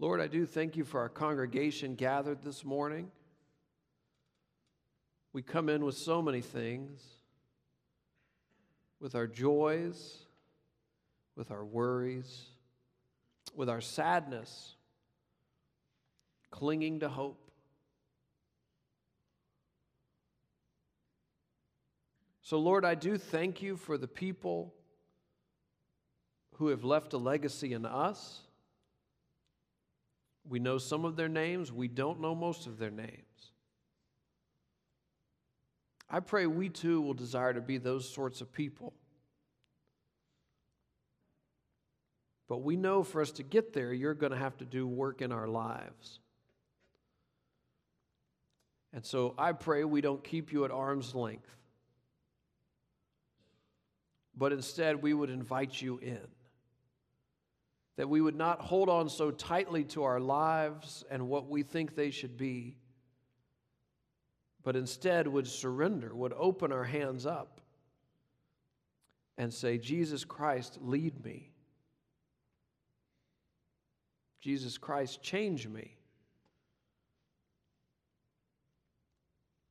Lord, 0.00 0.20
I 0.20 0.26
do 0.26 0.44
thank 0.44 0.76
you 0.76 0.84
for 0.84 1.00
our 1.00 1.08
congregation 1.08 1.94
gathered 1.94 2.42
this 2.42 2.64
morning. 2.64 3.10
We 5.32 5.42
come 5.42 5.68
in 5.68 5.84
with 5.84 5.96
so 5.96 6.20
many 6.20 6.40
things 6.40 7.00
with 9.00 9.14
our 9.14 9.26
joys, 9.26 10.18
with 11.36 11.50
our 11.50 11.64
worries, 11.64 12.46
with 13.54 13.68
our 13.68 13.80
sadness, 13.80 14.74
clinging 16.50 17.00
to 17.00 17.08
hope. 17.08 17.50
So, 22.42 22.58
Lord, 22.58 22.84
I 22.84 22.94
do 22.94 23.16
thank 23.16 23.62
you 23.62 23.76
for 23.76 23.96
the 23.96 24.08
people 24.08 24.74
who 26.54 26.68
have 26.68 26.84
left 26.84 27.12
a 27.12 27.18
legacy 27.18 27.72
in 27.72 27.86
us 27.86 28.43
we 30.48 30.58
know 30.58 30.78
some 30.78 31.04
of 31.04 31.16
their 31.16 31.28
names, 31.28 31.72
we 31.72 31.88
don't 31.88 32.20
know 32.20 32.34
most 32.34 32.66
of 32.66 32.78
their 32.78 32.90
names. 32.90 33.52
I 36.08 36.20
pray 36.20 36.46
we 36.46 36.68
too 36.68 37.00
will 37.00 37.14
desire 37.14 37.54
to 37.54 37.60
be 37.60 37.78
those 37.78 38.08
sorts 38.08 38.40
of 38.40 38.52
people. 38.52 38.92
But 42.46 42.58
we 42.58 42.76
know 42.76 43.02
for 43.02 43.22
us 43.22 43.32
to 43.32 43.42
get 43.42 43.72
there, 43.72 43.92
you're 43.92 44.14
going 44.14 44.32
to 44.32 44.38
have 44.38 44.56
to 44.58 44.64
do 44.64 44.86
work 44.86 45.22
in 45.22 45.32
our 45.32 45.48
lives. 45.48 46.20
And 48.92 49.04
so 49.04 49.34
I 49.38 49.52
pray 49.52 49.82
we 49.84 50.02
don't 50.02 50.22
keep 50.22 50.52
you 50.52 50.64
at 50.64 50.70
arm's 50.70 51.14
length, 51.14 51.50
but 54.36 54.52
instead 54.52 55.02
we 55.02 55.14
would 55.14 55.30
invite 55.30 55.80
you 55.80 55.98
in 55.98 56.20
that 57.96 58.08
we 58.08 58.20
would 58.20 58.36
not 58.36 58.60
hold 58.60 58.88
on 58.88 59.08
so 59.08 59.30
tightly 59.30 59.84
to 59.84 60.02
our 60.02 60.20
lives 60.20 61.04
and 61.10 61.28
what 61.28 61.48
we 61.48 61.62
think 61.62 61.94
they 61.94 62.10
should 62.10 62.36
be, 62.36 62.76
but 64.62 64.74
instead 64.76 65.28
would 65.28 65.46
surrender, 65.46 66.14
would 66.14 66.32
open 66.36 66.72
our 66.72 66.84
hands 66.84 67.26
up 67.26 67.60
and 69.38 69.52
say, 69.52 69.78
Jesus 69.78 70.24
Christ, 70.24 70.78
lead 70.80 71.24
me. 71.24 71.50
Jesus 74.40 74.76
Christ, 74.76 75.22
change 75.22 75.68
me. 75.68 75.96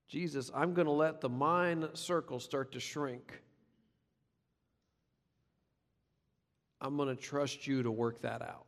Jesus, 0.08 0.52
I'm 0.54 0.74
going 0.74 0.86
to 0.86 0.92
let 0.92 1.22
the 1.22 1.30
mind 1.30 1.90
circle 1.94 2.40
start 2.40 2.72
to 2.74 2.80
shrink. 2.80 3.42
I'm 6.84 6.98
going 6.98 7.08
to 7.08 7.16
trust 7.16 7.66
you 7.66 7.82
to 7.84 7.92
work 7.92 8.22
that 8.22 8.42
out. 8.42 8.66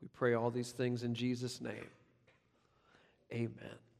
We 0.00 0.08
pray 0.14 0.34
all 0.34 0.50
these 0.50 0.70
things 0.70 1.02
in 1.02 1.14
Jesus' 1.14 1.60
name. 1.60 1.88
Amen. 3.32 3.80